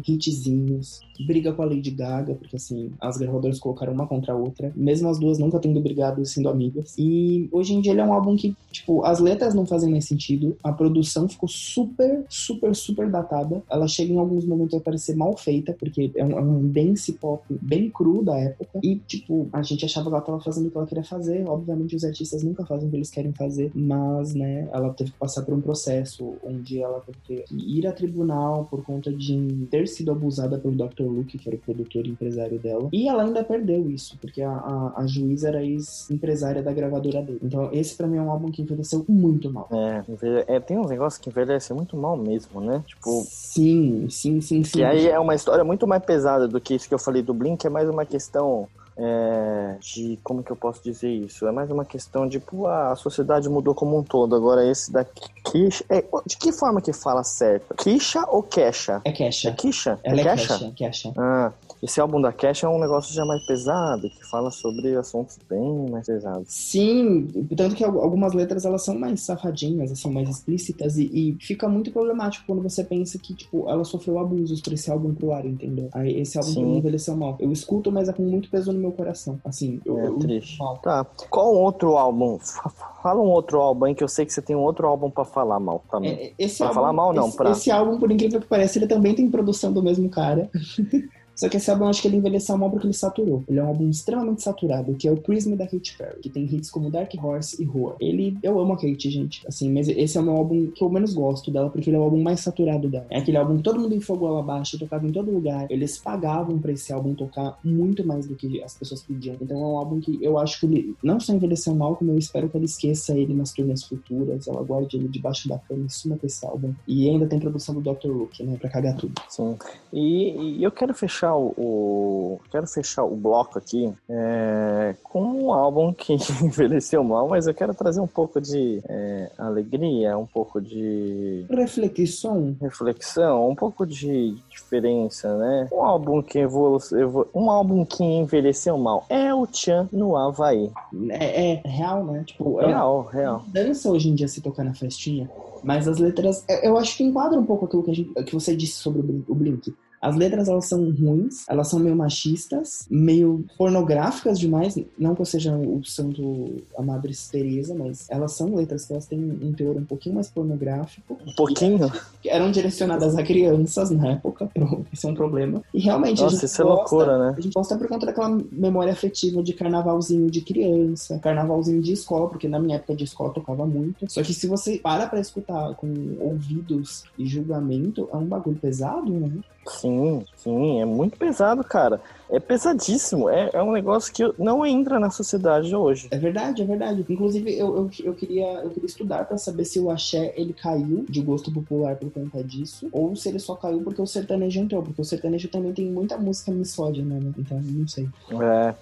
[1.25, 5.09] briga com a Lady Gaga, porque assim, as gravadoras colocaram uma contra a outra, mesmo
[5.09, 6.93] as duas nunca tendo brigado e sendo amigas.
[6.97, 10.05] E hoje em dia ele é um álbum que, tipo, as letras não fazem mais
[10.05, 13.63] sentido, a produção ficou super, super, super datada.
[13.69, 17.13] Ela chega em alguns momentos a parecer mal feita, porque é um, é um dance
[17.13, 18.79] pop bem cru da época.
[18.83, 21.47] E, tipo, a gente achava que ela tava fazendo o que ela queria fazer.
[21.47, 25.17] Obviamente, os artistas nunca fazem o que eles querem fazer, mas, né, ela teve que
[25.17, 29.87] passar por um processo onde ela teve que ir a tribunal por conta de ter
[29.87, 31.03] sido abusada pelo Dr.
[31.03, 32.89] Luke, que era o produtor e empresário dela.
[32.91, 37.39] E ela ainda perdeu isso, porque a, a, a juíza era ex-empresária da gravadora dele.
[37.43, 39.67] Então, esse pra mim é um álbum que envelheceu muito mal.
[39.71, 42.83] É, é, tem uns negócios que envelhecem muito mal mesmo, né?
[42.85, 44.71] Tipo, Sim, sim, sim, sim.
[44.71, 47.33] que aí é uma história muito mais pesada do que isso que eu falei do
[47.33, 48.67] Blink, é mais uma questão
[48.97, 50.19] é, de.
[50.23, 51.47] Como que eu posso dizer isso?
[51.47, 54.35] É mais uma questão de, pô, a sociedade mudou como um todo.
[54.35, 55.21] Agora, esse daqui.
[55.45, 57.73] Kisha, é, de que forma que fala certo?
[57.75, 59.01] Kisha ou Kesha?
[59.05, 59.51] É É Kesha.
[59.53, 59.99] Kisha?
[60.03, 60.53] Ela é Kesha?
[60.57, 61.13] Kesha, Kesha.
[61.17, 65.37] Ah, esse álbum da Kesha é um negócio já mais pesado, que fala sobre assuntos
[65.49, 66.45] bem mais pesados.
[66.47, 71.37] Sim, tanto que al- algumas letras elas são mais safadinhas, são mais explícitas e, e
[71.39, 75.31] fica muito problemático quando você pensa que, tipo, ela sofreu abusos por esse álbum pro
[75.33, 75.89] ar, entendeu?
[75.93, 76.59] Aí esse álbum Sim.
[76.61, 77.35] pra mim envelheceu mal.
[77.39, 79.39] Eu escuto, mas é com muito peso no meu coração.
[79.45, 80.57] Assim, eu, É eu- triste.
[80.59, 80.77] mal.
[80.77, 81.05] Tá.
[81.29, 82.37] Qual outro álbum?
[82.39, 82.71] Fa-
[83.03, 85.23] Fala um outro álbum aí que eu sei que você tem um outro álbum pra
[85.23, 86.11] falar mal também.
[86.11, 88.77] É, esse Pra álbum, falar mal, não, esse, pra- esse álbum, por incrível que pareça,
[88.79, 90.49] ele também tem produção do mesmo cara.
[91.37, 93.43] Só que esse álbum acho que ele envelheceu mal porque ele saturou.
[93.47, 96.43] Ele é um álbum extremamente saturado, que é o Prism da Katy Perry, que tem
[96.43, 97.95] hits como Dark Horse e Roar.
[97.99, 100.89] Ele, eu amo a Katy, gente, assim, mas esse é o meu álbum que eu
[100.89, 103.05] menos gosto dela, porque ele é o álbum mais saturado dela.
[103.09, 105.69] É aquele álbum que todo mundo enfogou ela abaixo, tocava em todo lugar.
[105.69, 109.35] Eles pagavam pra esse álbum tocar muito mais do que as pessoas pediam.
[109.39, 112.17] Então é um álbum que eu acho que ele não só envelheceu mal, como eu
[112.17, 115.89] espero que ela esqueça ele nas turnês futuras, ela guarde ele debaixo da cama e
[115.91, 116.73] suma com esse álbum.
[116.87, 118.07] E ainda tem produção do Dr.
[118.07, 119.13] Luke, né, pra cagar tudo.
[119.29, 119.55] Sim.
[119.93, 125.21] E, e eu quero fechar fechar o, o- quero fechar o bloco aqui é, com
[125.21, 126.13] um álbum que
[126.43, 132.55] envelheceu mal, mas eu quero trazer um pouco de é, alegria, um pouco de Reflexão.
[132.61, 135.67] reflexão, um pouco de diferença, né?
[135.71, 140.71] Um álbum que evolu evo- um álbum que envelheceu mal é o Chan no Havaí.
[141.09, 142.23] É, é real, né?
[142.25, 143.43] Tipo, é, Real, real.
[143.47, 145.29] dança hoje em dia se tocar na festinha,
[145.63, 148.33] mas as letras, eu- eu acho que enquadra um pouco aquilo que, a gente- que
[148.33, 149.73] você disse sobre o Blink.
[150.01, 154.77] As letras elas são ruins, elas são meio machistas, meio pornográficas demais.
[154.97, 159.05] Não que eu seja o santo a Madre Teresa, mas elas são letras que elas
[159.07, 161.17] têm um teor um pouquinho mais pornográfico.
[161.25, 161.91] Um pouquinho.
[162.21, 164.49] Que eram direcionadas a crianças na época,
[164.93, 165.61] isso é um problema.
[165.73, 167.35] E realmente a Nossa, gente isso é gosta- loucura, né?
[167.37, 172.29] a gente gosta por conta daquela memória afetiva de carnavalzinho de criança, carnavalzinho de escola,
[172.29, 174.05] porque na minha época de escola tocava muito.
[174.11, 175.87] Só que se você para pra escutar com
[176.19, 179.31] ouvidos e julgamento, é um bagulho pesado, né?
[179.67, 181.99] Sim, sim, é muito pesado, cara.
[182.29, 183.29] É pesadíssimo.
[183.29, 186.07] É, é um negócio que não entra na sociedade hoje.
[186.11, 187.05] É verdade, é verdade.
[187.09, 191.05] Inclusive, eu, eu, eu queria, eu queria estudar pra saber se o axé ele caiu
[191.09, 194.83] de gosto popular por conta disso, ou se ele só caiu porque o sertanejo entrou,
[194.83, 197.31] porque o sertanejo também tem muita música misógina, né?
[197.37, 198.07] Então, não sei.
[198.31, 198.73] É.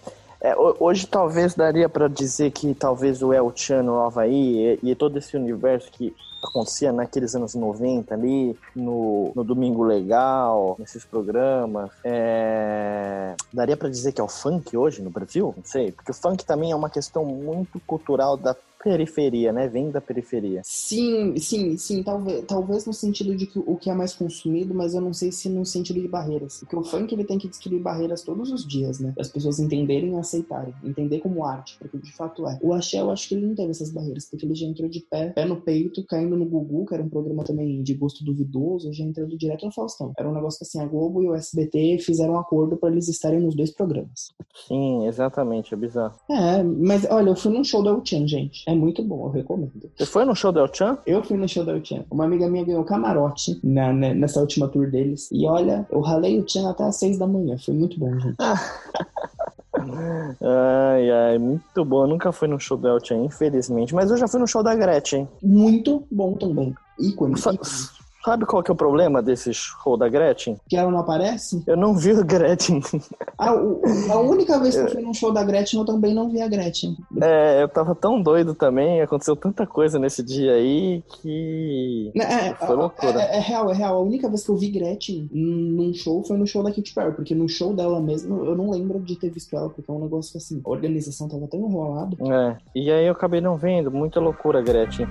[0.42, 4.92] É, ho- hoje talvez daria pra dizer que talvez o El Chan no Havaí e,
[4.92, 6.14] e todo esse universo que
[6.46, 14.12] acontecia naqueles anos 90 ali, no, no Domingo Legal, nesses programas, é, daria pra dizer
[14.12, 15.54] que é o funk hoje no Brasil?
[15.56, 18.56] Não sei, porque o funk também é uma questão muito cultural da
[18.86, 19.68] periferia, né?
[19.68, 20.62] Vem da periferia.
[20.64, 24.94] Sim, sim, sim, talvez, talvez no sentido de que o que é mais consumido, mas
[24.94, 26.60] eu não sei se no sentido de barreiras.
[26.60, 29.16] Porque o funk ele tem que destruir barreiras todos os dias, né?
[29.20, 32.60] As pessoas entenderem e aceitarem, entender como arte, porque de fato é.
[32.62, 35.00] O Axé, eu acho que ele não teve essas barreiras, porque ele já entrou de
[35.00, 38.94] pé, pé no peito, caindo no Gugu, que era um programa também de gosto duvidoso,
[38.94, 40.14] já entrando direto no Faustão.
[40.16, 43.08] Era um negócio que assim, a Globo e o SBT fizeram um acordo para eles
[43.08, 44.32] estarem nos dois programas.
[44.68, 46.16] Sim, exatamente, é bizarro.
[46.30, 48.64] É, mas olha, eu fui num show da Uchan, gente.
[48.68, 49.72] É muito bom, eu recomendo.
[49.96, 50.98] Você foi no show do El Chan?
[51.06, 52.04] Eu fui no show da Uchan.
[52.12, 55.30] Uma amiga minha ganhou camarote na, né, nessa última tour deles.
[55.32, 57.58] E olha, eu ralei o Chan até às seis da manhã.
[57.58, 58.36] Foi muito bom, gente.
[60.42, 62.04] Ai, ai, muito bom.
[62.04, 63.94] Eu nunca fui no show do El Chan, infelizmente.
[63.94, 65.28] Mas eu já fui no show da Gretchen.
[65.44, 66.74] Muito bom também.
[67.00, 67.70] Ícone, Sa- ícone.
[68.26, 70.58] Sabe qual que é o problema desse show da Gretchen?
[70.68, 71.62] Que ela não aparece?
[71.68, 72.82] Eu não vi a Gretchen.
[73.38, 73.80] Ah, o-
[74.12, 76.48] a única vez que eu fui num show da Gretchen, eu também não vi a
[76.48, 76.98] Gretchen.
[77.22, 82.12] É, eu tava tão doido também, aconteceu tanta coisa nesse dia aí que.
[82.16, 83.22] É, é, Foi loucura.
[83.22, 83.96] é- é real, é real.
[83.98, 87.14] A única vez que eu vi Gretchen num show foi no show da Katy Perry,
[87.14, 90.02] porque no show dela mesmo eu não lembro de ter visto ela, porque é um
[90.02, 92.18] negócio que assim, a organização tava tão enrolada.
[92.22, 95.06] É, e aí eu acabei não vendo, muita loucura, Gretchen.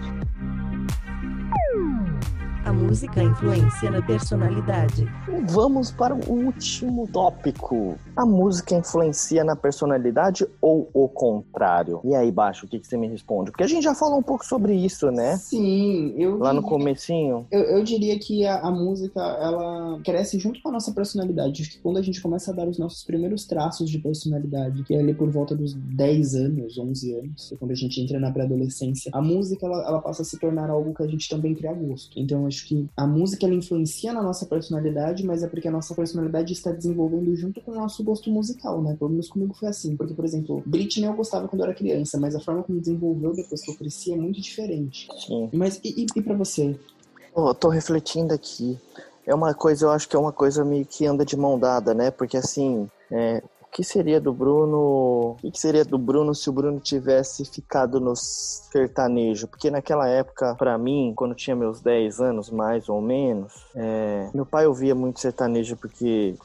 [2.65, 5.07] A música influencia na personalidade.
[5.51, 7.99] Vamos para o último tópico.
[8.17, 12.01] A música influencia na personalidade ou o contrário?
[12.03, 13.51] E aí, Baixo, o que, que você me responde?
[13.51, 15.37] Porque a gente já falou um pouco sobre isso, né?
[15.37, 17.47] Sim, eu Lá no comecinho.
[17.51, 21.61] Eu, eu diria que a, a música, ela cresce junto com a nossa personalidade.
[21.61, 24.95] Acho que quando a gente começa a dar os nossos primeiros traços de personalidade, que
[24.95, 28.33] é ali por volta dos 10 anos, 11 anos, é quando a gente entra na
[28.33, 31.75] pré-adolescência, a música, ela, ela passa a se tornar algo que a gente também cria
[31.75, 32.19] gosto.
[32.19, 35.95] Então, acho que a música, ela influencia na nossa personalidade, mas é porque a nossa
[35.95, 38.97] personalidade está desenvolvendo junto com o nosso gosto musical, né?
[38.99, 39.97] Pelo menos comigo foi assim.
[39.97, 43.35] Porque, por exemplo, Britney eu gostava quando eu era criança, mas a forma como desenvolveu
[43.35, 45.09] depois que eu cresci é muito diferente.
[45.27, 45.51] Sim.
[45.53, 46.79] Mas e, e, e pra você?
[47.35, 48.79] Pô, eu tô refletindo aqui.
[49.27, 51.95] É uma coisa, eu acho que é uma coisa meio que anda de mão dada,
[51.95, 52.11] né?
[52.11, 53.43] Porque assim, é,
[53.75, 55.37] que seria do Bruno?
[55.43, 59.49] O que seria do Bruno se o Bruno tivesse ficado no sertanejo?
[59.49, 64.47] Porque naquela época, pra mim, quando tinha meus 10 anos, mais ou menos, é, meu
[64.47, 66.37] pai ouvia muito sertanejo porque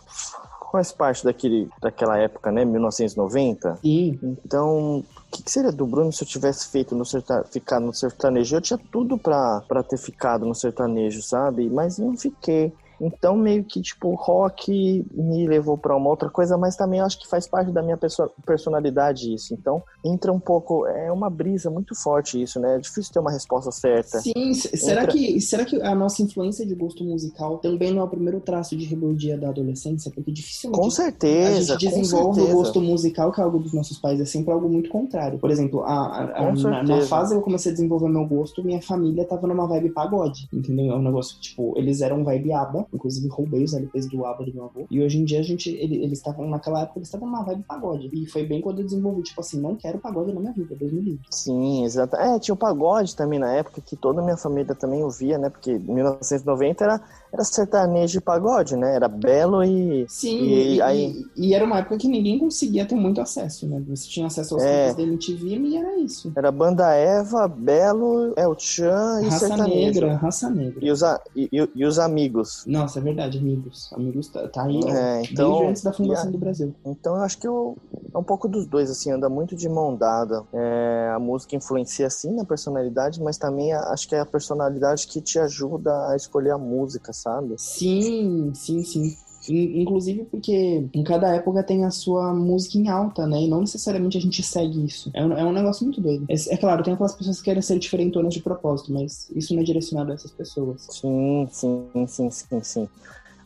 [0.72, 2.66] faz parte daquele, daquela época, né?
[2.66, 3.78] 1990.
[3.78, 7.44] Sim, Então, o que, que seria do Bruno se eu tivesse feito no serta...
[7.44, 8.56] ficado no sertanejo?
[8.56, 11.70] Eu tinha tudo pra, pra ter ficado no sertanejo, sabe?
[11.70, 12.74] Mas não fiquei.
[13.02, 17.28] Então, meio que, tipo, rock me levou pra uma outra coisa, mas também acho que
[17.28, 19.54] faz parte da minha perso- personalidade isso.
[19.54, 20.86] Então, entra um pouco.
[20.88, 22.76] É uma brisa muito forte isso, né?
[22.76, 24.20] É difícil ter uma resposta certa.
[24.20, 28.04] Sim, será Entra- que, será que a nossa influência de gosto musical também não é
[28.04, 30.12] o primeiro traço de rebeldia da adolescência?
[30.14, 33.74] Porque dificilmente Com a certeza, gente com desenvolve o gosto musical, que é algo dos
[33.74, 35.40] nossos pais, é sempre algo muito contrário.
[35.40, 38.64] Por exemplo, a, a- a- na, na fase que eu comecei a desenvolver meu gosto,
[38.64, 40.94] minha família tava numa vibe pagode, entendeu?
[40.94, 44.46] É um negócio que, tipo, eles eram vibe aba, Inclusive, roubei os LPs do ABBA
[44.46, 44.86] do meu avô.
[44.90, 47.64] E hoje em dia, a gente, ele- eles estavam, naquela época, eles estavam numa vibe
[47.64, 48.10] pagode.
[48.14, 50.92] E foi bem quando eu desenvolvi, tipo assim, não quero pagode na minha vida, Deus
[50.92, 51.22] me livre.
[51.32, 52.16] Sim, exato.
[52.16, 55.50] É, tinha o pagode também na época, que toda a minha família também ouvia, né?
[55.50, 58.96] Porque 1990 era, era sertanejo e pagode, né?
[58.96, 60.06] Era belo e.
[60.10, 63.82] Sim, E e, aí- e- era uma época que ninguém conseguia ter muito acesso, né?
[63.88, 64.88] Você tinha acesso aos É.
[64.94, 66.32] clipes da MTV e era isso.
[66.36, 69.76] Era Banda Eva, Belo, El Chan e Raça sertanejo.
[69.76, 70.84] negra, raça negra.
[70.86, 72.64] E os, a- e, e- e os amigos.
[72.66, 73.92] Nossa, é verdade, amigos.
[73.94, 76.74] Amigos tá, tá aí É, então- desde antes da fundação a- do Brasil.
[76.86, 77.78] Então eu acho que eu,
[78.14, 80.44] é um pouco dos dois, assim, anda muito de mão dada.
[80.54, 85.22] É, a música influencia sim na personalidade, mas também acho que é a personalidade que
[85.22, 87.56] te ajuda a escolher a música, sabe?
[87.58, 89.16] Sim, sim, sim.
[89.48, 93.42] In- Inclusive porque em cada época tem a sua música em alta, né?
[93.42, 95.10] E não necessariamente a gente segue isso.
[95.14, 96.26] É um, é um negócio muito doido.
[96.30, 99.62] É, é claro, tem aquelas pessoas que querem ser diferentonas de propósito, mas isso não
[99.62, 100.86] é direcionado a essas pessoas.
[100.90, 102.90] Sim, sim, sim, sim, sim.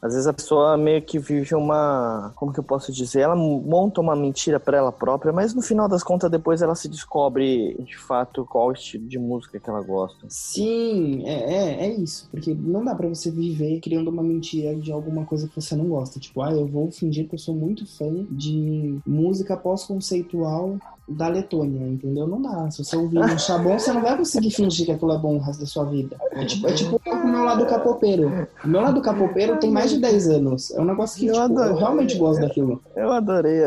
[0.04, 2.34] Às vezes a pessoa meio que vive uma.
[2.36, 3.22] Como que eu posso dizer?
[3.22, 6.90] Ela monta uma mentira pra ela própria, mas no final das contas, depois ela se
[6.90, 10.26] descobre de fato qual estilo de música que ela gosta.
[10.28, 12.28] Sim, é, é, é isso.
[12.30, 15.86] Porque não dá pra você viver criando uma mentira de alguma coisa que você não
[15.86, 16.20] gosta.
[16.20, 21.86] Tipo, ah, eu vou fingir que eu sou muito fã de música pós-conceitual da Letônia,
[21.88, 22.28] entendeu?
[22.28, 22.70] Não dá.
[22.72, 25.36] Se você ouvir um achar bom, você não vai conseguir fingir que aquilo é bom
[25.36, 26.18] o resto da sua vida.
[26.32, 28.48] É tipo, é tipo o meu lado capopeiro.
[28.64, 30.72] O meu lado capopeiro tem mais de 10 anos.
[30.72, 31.76] É um negócio que Eu tipo, eu adoro.
[31.76, 32.82] realmente gosto daquilo.
[32.96, 33.64] Eu adorei.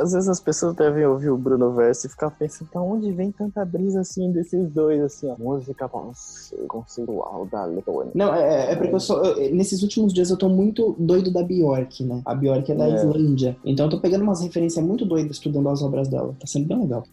[0.00, 3.30] Às vezes as pessoas devem ouvir o Bruno Verso e ficar pensando, pra onde vem
[3.32, 5.36] tanta brisa assim desses dois, assim, ó.
[5.38, 5.88] Música
[6.68, 8.12] conceitual da Letônia.
[8.14, 9.22] Não, é, é porque eu sou.
[9.24, 12.22] eu- nesses últimos dias eu tô muito doido da Bjork, né?
[12.24, 12.94] A Bjork é da É.
[12.94, 13.56] Islândia.
[13.64, 16.34] Então eu tô pegando umas referências muito doidas estudando as obras dela.
[16.38, 17.04] Tá sendo bem legal.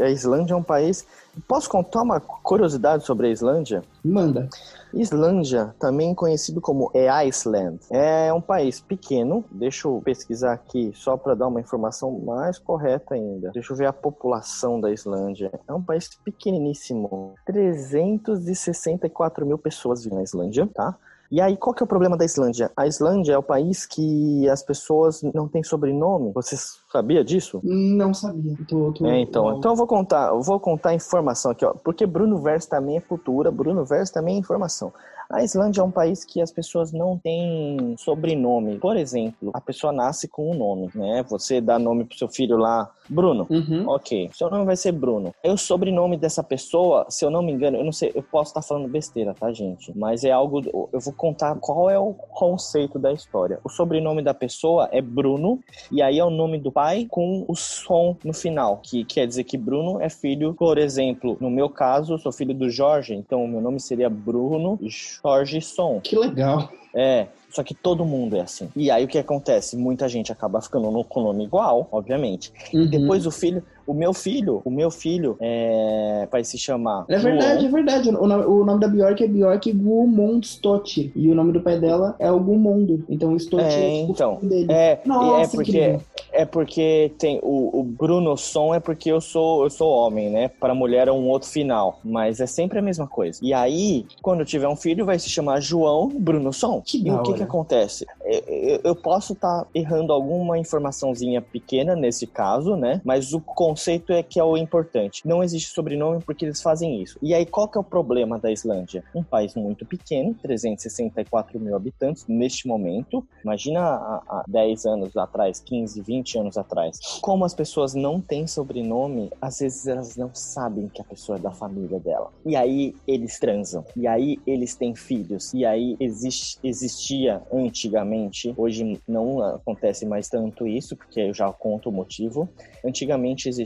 [0.00, 1.06] A Islândia é um país.
[1.48, 3.82] Posso contar uma curiosidade sobre a Islândia?
[4.04, 4.48] Manda.
[4.92, 9.42] Islândia, também conhecido como é Iceland, é um país pequeno.
[9.50, 13.50] Deixa eu pesquisar aqui só para dar uma informação mais correta ainda.
[13.52, 15.50] Deixa eu ver a população da Islândia.
[15.66, 17.34] É um país pequeniníssimo.
[17.46, 20.94] 364 mil pessoas vivem na Islândia, tá?
[21.32, 22.70] E aí, qual que é o problema da Islândia?
[22.76, 26.30] A Islândia é o país que as pessoas não têm sobrenome.
[26.34, 26.56] Você
[26.92, 27.58] sabia disso?
[27.64, 28.54] Não sabia.
[28.68, 29.56] Tô, tô- É, então, Uau.
[29.56, 32.98] então eu vou contar, eu vou contar a informação aqui, ó, porque Bruno Verso também
[32.98, 34.92] é cultura, Bruno Verso também é informação.
[35.32, 38.78] A Islândia é um país que as pessoas não têm sobrenome.
[38.78, 41.24] Por exemplo, a pessoa nasce com um nome, né?
[41.30, 43.46] Você dá nome pro seu filho lá, Bruno.
[43.48, 43.88] Uhum.
[43.88, 45.34] Ok, seu nome vai ser Bruno.
[45.42, 48.50] E o sobrenome dessa pessoa, se eu não me engano, eu não sei, eu posso
[48.50, 49.96] estar falando besteira, tá, gente?
[49.96, 50.60] Mas é algo.
[50.92, 53.58] Eu vou contar qual é o conceito da história.
[53.64, 57.56] O sobrenome da pessoa é Bruno, e aí é o nome do pai com o
[57.56, 62.12] som no final, que quer dizer que Bruno é filho, por exemplo, no meu caso,
[62.12, 64.78] eu sou filho do Jorge, então o meu nome seria Bruno
[65.22, 66.00] Jorge Som.
[66.00, 66.70] Que legal.
[66.94, 68.70] É, só que todo mundo é assim.
[68.74, 69.76] E aí o que acontece?
[69.76, 72.52] Muita gente acaba ficando no, com o nome igual, obviamente.
[72.72, 72.86] Uhum.
[72.86, 77.04] Depois o filho, o meu filho, o meu filho é, vai se chamar.
[77.08, 77.68] É verdade, João.
[77.68, 78.08] é verdade.
[78.10, 81.12] O nome, o nome da Bjork é Bjork Gudmundsdottir.
[81.14, 83.00] E o nome do pai dela é o Gudmundur.
[83.08, 84.38] Então o É, é, tipo então.
[84.42, 84.72] dele.
[84.72, 85.98] É, Nossa, é porque
[86.32, 90.48] é porque tem o, o Bruno Som é porque eu sou eu sou homem, né?
[90.48, 93.38] Para mulher é um outro final, mas é sempre a mesma coisa.
[93.42, 96.82] E aí, quando eu tiver um filho, vai se chamar João Bruno Som.
[96.84, 98.06] Que e o que que acontece?
[98.24, 103.00] Eu, eu- eu posso estar errando alguma informaçãozinha pequena nesse caso, né?
[103.04, 103.40] Mas o
[103.72, 105.26] conceito é que é o importante.
[105.26, 107.18] Não existe sobrenome porque eles fazem isso.
[107.22, 109.02] E aí, qual que é o problema da Islândia?
[109.14, 113.26] Um país muito pequeno, 364 mil habitantes neste momento.
[113.42, 116.98] Imagina há, há 10 anos atrás, 15, 20 anos atrás.
[117.22, 121.40] Como as pessoas não têm sobrenome, às vezes elas não sabem que a pessoa é
[121.40, 122.30] da família dela.
[122.44, 123.86] E aí eles transam.
[123.96, 125.54] E aí eles têm filhos.
[125.54, 131.88] E aí existe, existia antigamente, hoje não acontece mais tanto isso, porque eu já conto
[131.88, 132.46] o motivo.
[132.84, 133.61] Antigamente existia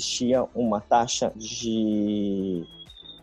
[0.54, 2.64] uma taxa de.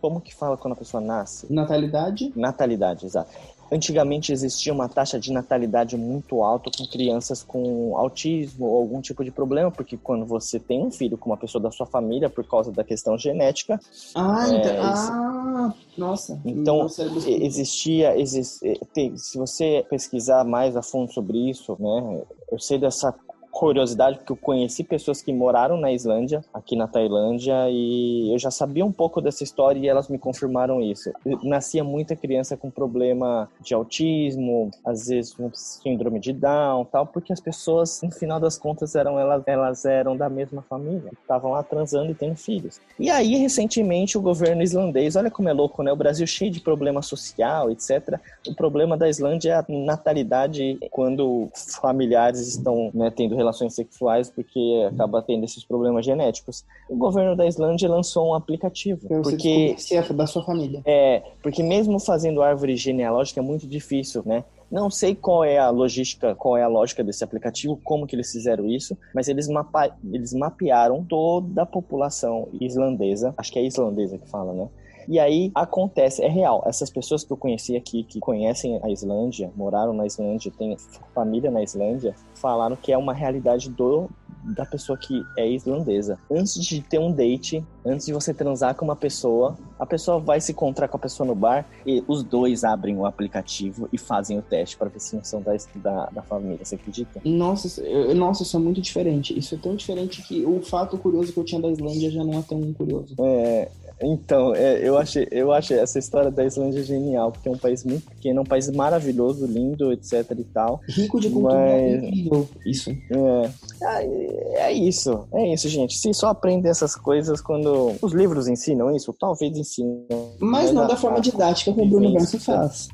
[0.02, 1.52] Como que fala quando a pessoa nasce?
[1.52, 2.32] Natalidade.
[2.36, 3.32] Natalidade, exato.
[3.72, 9.24] Antigamente existia uma taxa de natalidade muito alta com crianças com autismo ou algum tipo
[9.24, 12.44] de problema, porque quando você tem um filho com uma pessoa da sua família por
[12.46, 13.80] causa da questão genética,
[14.14, 14.76] Ah, É, então.
[14.84, 16.40] Ah, nossa.
[16.46, 16.86] Então,
[17.26, 18.60] existia, exis-
[18.94, 23.16] tem- se você pesquisar mais a fundo sobre isso, né, eu sei dessa
[23.54, 28.50] curiosidade, porque eu conheci pessoas que moraram na Islândia, aqui na Tailândia, e eu já
[28.50, 31.12] sabia um pouco dessa história e elas me confirmaram isso.
[31.44, 37.32] Nascia muita criança com problema de autismo, às vezes com síndrome de Down, tal, porque
[37.32, 41.62] as pessoas, no final das contas, eram elas, elas eram da mesma família, estavam lá
[41.62, 42.82] transando e tendo filhos.
[43.00, 45.94] E aí, recentemente, o governo islandês, olha como é louco, né?
[45.94, 48.20] O Brasil cheio de problema social, etc.
[48.48, 54.88] O problema da Islândia é a natalidade quando familiares estão né, tendo relações sexuais porque
[54.92, 56.66] acaba tendo esses problemas genéticos.
[56.90, 59.08] O governo da Islândia lançou um aplicativo.
[59.08, 60.82] Pra porque se é da sua família.
[60.86, 64.44] é, porque mesmo fazendo árvore genealógica é muito difícil, né?
[64.72, 68.32] Não sei qual é a logística, qual é a lógica desse aplicativo, como que eles
[68.32, 74.18] fizeram isso, mas eles, mapa eles mapearam toda a população islandesa, acho que é islandesa
[74.18, 74.68] que fala, né?
[75.08, 76.64] E aí acontece, é real.
[76.66, 80.76] Essas pessoas que eu conheci aqui, que conhecem a Islândia, moraram na Islândia, têm
[81.14, 84.10] família na Islândia, falaram que é uma realidade do
[84.46, 86.20] da pessoa que é islandesa.
[86.30, 90.42] Antes de ter um date, antes de você transar com uma pessoa, a pessoa vai
[90.42, 94.38] se encontrar com a pessoa no bar e os dois abrem o aplicativo e fazem
[94.38, 96.60] o teste para ver se não são da, da, da família.
[96.66, 97.22] Você acredita?
[97.24, 99.38] Nossa, eu- nossa, isso é muito diferente.
[99.38, 102.40] Isso é tão diferente que o fato curioso que eu tinha da Islândia já não
[102.40, 103.16] é tão curioso.
[103.22, 103.70] É,
[104.06, 107.84] então, é, eu achei, eu achei essa história da Islândia genial, porque é um país
[107.84, 110.80] muito pequeno, um país maravilhoso, lindo, etc e tal.
[110.88, 112.48] Rico de cultura Mas- é incrível.
[112.66, 112.90] Isso.
[112.92, 113.50] É,
[113.82, 115.98] é, é isso, é isso, gente.
[115.98, 120.06] Se só aprende essas coisas quando os livros ensinam isso, talvez ensinem.
[120.40, 122.88] Mas não a- da forma a- didática como o Bruno Verso faz.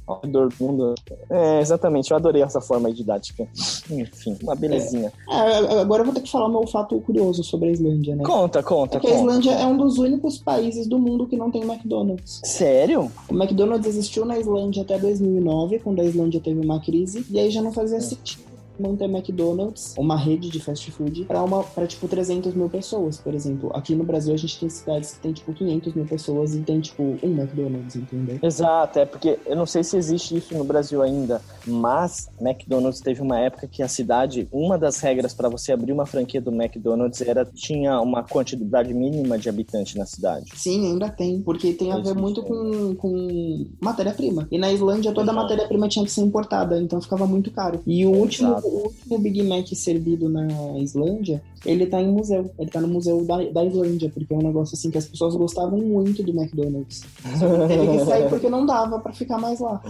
[1.29, 3.47] É, exatamente, eu adorei essa forma didática.
[3.89, 5.11] Enfim, uma belezinha.
[5.29, 8.23] Ah, agora eu vou ter que falar meu fato curioso sobre a Islândia, né?
[8.23, 9.21] Conta, conta, Porque a conta.
[9.31, 12.41] Islândia é um dos únicos países do mundo que não tem McDonald's.
[12.43, 13.11] Sério?
[13.29, 17.49] O McDonald's existiu na Islândia até 2009, quando a Islândia teve uma crise, e aí
[17.49, 18.48] já não fazia sentido
[18.81, 23.17] não ter McDonald's, uma rede de fast food, pra, uma, pra tipo 300 mil pessoas,
[23.17, 23.71] por exemplo.
[23.73, 26.79] Aqui no Brasil a gente tem cidades que tem tipo 500 mil pessoas e tem
[26.79, 28.39] tipo um McDonald's, entendeu?
[28.41, 33.21] Exato, é porque eu não sei se existe isso no Brasil ainda, mas McDonald's teve
[33.21, 37.21] uma época que a cidade, uma das regras para você abrir uma franquia do McDonald's
[37.21, 40.51] era tinha uma quantidade mínima de habitantes na cidade.
[40.55, 44.47] Sim, ainda tem, porque tem a ver muito com, com matéria-prima.
[44.51, 47.81] E na Islândia toda a matéria-prima tinha que ser importada, então ficava muito caro.
[47.85, 48.55] E o último.
[48.69, 50.47] O último Big Mac servido na
[50.79, 52.49] Islândia, ele tá em museu.
[52.57, 55.35] Ele tá no museu da, da Islândia, porque é um negócio assim que as pessoas
[55.35, 57.03] gostavam muito do McDonald's.
[57.37, 59.81] Só que teve que sair porque não dava pra ficar mais lá.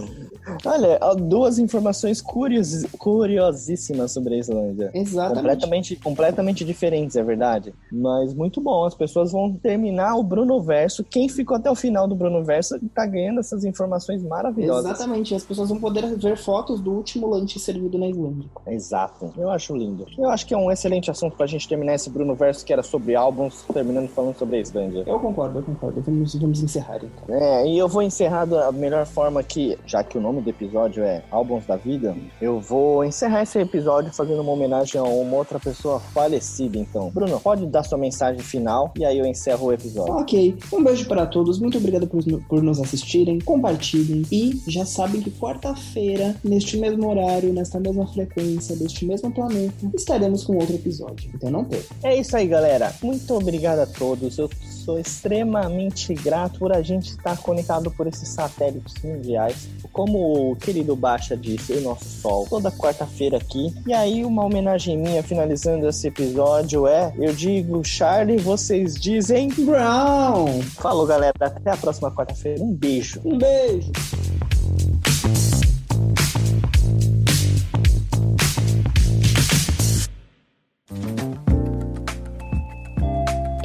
[0.64, 4.90] Olha, duas informações curios, curiosíssimas sobre a Islândia.
[4.94, 5.40] Exatamente.
[5.40, 7.72] Completamente, completamente diferentes, é verdade.
[7.92, 8.84] Mas muito bom.
[8.84, 11.04] As pessoas vão terminar o Bruno Verso.
[11.04, 14.90] Quem ficou até o final do Bruno Verso tá ganhando essas informações maravilhosas.
[14.90, 15.34] Exatamente.
[15.34, 18.48] As pessoas vão poder ver fotos do último lanche servido na Islândia.
[18.72, 19.32] Exato.
[19.36, 20.06] Eu acho lindo.
[20.18, 22.82] Eu acho que é um excelente assunto pra gente terminar esse Bruno Verso que era
[22.82, 25.04] sobre álbuns, terminando falando sobre a Islândia.
[25.06, 26.00] Eu concordo, eu concordo.
[26.00, 27.34] Vamos, encerrar então.
[27.34, 31.02] É, e eu vou encerrar da melhor forma que, já que o nome do episódio
[31.02, 35.58] é Álbuns da Vida, eu vou encerrar esse episódio fazendo uma homenagem a uma outra
[35.58, 37.10] pessoa falecida, então.
[37.10, 40.14] Bruno, pode dar sua mensagem final e aí eu encerro o episódio.
[40.14, 45.20] Ok, um beijo para todos, muito obrigado por, por nos assistirem, compartilhem e já sabem
[45.20, 51.30] que quarta-feira, neste mesmo horário, nesta mesma frequência, deste mesmo planeta, estaremos com outro episódio,
[51.34, 51.94] então não perca.
[52.02, 52.94] É isso aí, galera.
[53.02, 54.38] Muito obrigado a todos.
[54.38, 54.48] Eu
[54.84, 59.68] sou extremamente grato por a gente estar conectado por esses satélites mundiais.
[59.92, 63.72] Como o querido Baixa disse, o nosso sol, toda quarta-feira aqui.
[63.86, 69.48] E aí, uma homenagem minha finalizando esse episódio é: eu digo Charlie, vocês dizem.
[69.48, 70.62] Brown!
[70.76, 71.34] Falou, galera.
[71.40, 72.62] Até a próxima quarta-feira.
[72.62, 73.20] Um beijo.
[73.24, 73.90] Um beijo!